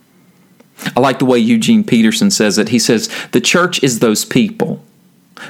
I 0.95 0.99
like 0.99 1.19
the 1.19 1.25
way 1.25 1.39
Eugene 1.39 1.83
Peterson 1.83 2.31
says 2.31 2.57
it. 2.57 2.69
He 2.69 2.79
says, 2.79 3.09
The 3.31 3.41
church 3.41 3.81
is 3.83 3.99
those 3.99 4.25
people 4.25 4.83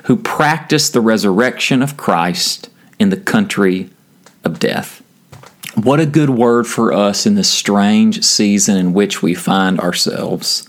who 0.03 0.17
practice 0.17 0.89
the 0.89 1.01
resurrection 1.01 1.81
of 1.81 1.97
Christ 1.97 2.69
in 2.99 3.09
the 3.09 3.17
country 3.17 3.89
of 4.43 4.59
death. 4.59 5.01
What 5.75 5.99
a 5.99 6.05
good 6.05 6.31
word 6.31 6.65
for 6.65 6.91
us 6.91 7.25
in 7.25 7.35
this 7.35 7.49
strange 7.49 8.23
season 8.23 8.77
in 8.77 8.93
which 8.93 9.21
we 9.21 9.35
find 9.35 9.79
ourselves. 9.79 10.67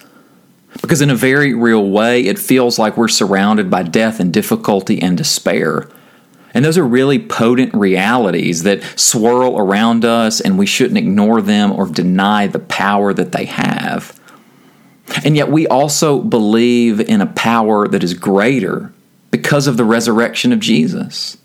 Because, 0.82 1.00
in 1.00 1.10
a 1.10 1.14
very 1.14 1.54
real 1.54 1.88
way, 1.88 2.26
it 2.26 2.38
feels 2.38 2.78
like 2.78 2.96
we're 2.96 3.08
surrounded 3.08 3.70
by 3.70 3.82
death 3.84 4.20
and 4.20 4.32
difficulty 4.32 5.00
and 5.00 5.16
despair. 5.16 5.88
And 6.52 6.64
those 6.64 6.76
are 6.76 6.86
really 6.86 7.18
potent 7.18 7.74
realities 7.74 8.64
that 8.64 8.82
swirl 8.98 9.58
around 9.58 10.04
us, 10.04 10.40
and 10.40 10.58
we 10.58 10.66
shouldn't 10.66 10.98
ignore 10.98 11.40
them 11.40 11.72
or 11.72 11.86
deny 11.86 12.46
the 12.46 12.58
power 12.58 13.14
that 13.14 13.32
they 13.32 13.46
have. 13.46 14.18
And 15.24 15.36
yet, 15.36 15.50
we 15.50 15.66
also 15.66 16.20
believe 16.20 17.00
in 17.00 17.20
a 17.20 17.26
power 17.26 17.88
that 17.88 18.04
is 18.04 18.14
greater 18.14 18.92
because 19.30 19.66
of 19.66 19.76
the 19.76 19.84
resurrection 19.84 20.52
of 20.52 20.60
Jesus. 20.60 21.36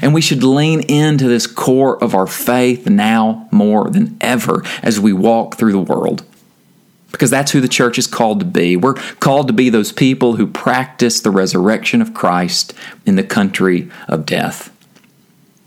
And 0.00 0.14
we 0.14 0.20
should 0.20 0.42
lean 0.42 0.80
into 0.80 1.26
this 1.28 1.46
core 1.46 2.02
of 2.02 2.14
our 2.14 2.26
faith 2.26 2.88
now 2.88 3.48
more 3.50 3.90
than 3.90 4.16
ever 4.20 4.62
as 4.82 5.00
we 5.00 5.12
walk 5.12 5.56
through 5.56 5.72
the 5.72 5.80
world. 5.80 6.24
Because 7.10 7.30
that's 7.30 7.50
who 7.50 7.60
the 7.60 7.68
church 7.68 7.98
is 7.98 8.06
called 8.06 8.38
to 8.40 8.46
be. 8.46 8.76
We're 8.76 8.94
called 8.94 9.48
to 9.48 9.52
be 9.52 9.68
those 9.68 9.90
people 9.90 10.36
who 10.36 10.46
practice 10.46 11.20
the 11.20 11.30
resurrection 11.30 12.00
of 12.00 12.14
Christ 12.14 12.72
in 13.04 13.16
the 13.16 13.24
country 13.24 13.90
of 14.06 14.26
death. 14.26 14.74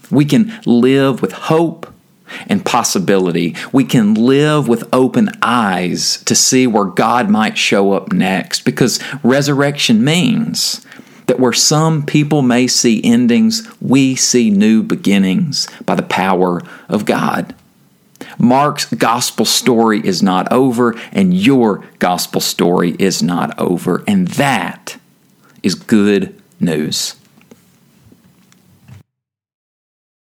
We 0.09 0.23
can 0.23 0.57
live 0.65 1.21
with 1.21 1.33
hope 1.33 1.92
and 2.47 2.65
possibility. 2.65 3.55
We 3.71 3.83
can 3.83 4.13
live 4.13 4.67
with 4.67 4.87
open 4.93 5.29
eyes 5.41 6.23
to 6.23 6.35
see 6.35 6.67
where 6.67 6.85
God 6.85 7.29
might 7.29 7.57
show 7.57 7.93
up 7.93 8.11
next 8.11 8.61
because 8.65 8.99
resurrection 9.23 10.03
means 10.03 10.85
that 11.27 11.39
where 11.39 11.53
some 11.53 12.05
people 12.05 12.41
may 12.41 12.67
see 12.67 13.01
endings, 13.03 13.67
we 13.81 14.15
see 14.15 14.49
new 14.49 14.83
beginnings 14.83 15.67
by 15.85 15.95
the 15.95 16.03
power 16.03 16.61
of 16.89 17.05
God. 17.05 17.55
Mark's 18.37 18.85
gospel 18.85 19.45
story 19.45 20.05
is 20.05 20.23
not 20.23 20.51
over, 20.51 20.95
and 21.11 21.33
your 21.33 21.83
gospel 21.99 22.41
story 22.41 22.95
is 22.99 23.21
not 23.21 23.57
over. 23.59 24.03
And 24.07 24.27
that 24.29 24.97
is 25.61 25.75
good 25.75 26.39
news. 26.59 27.15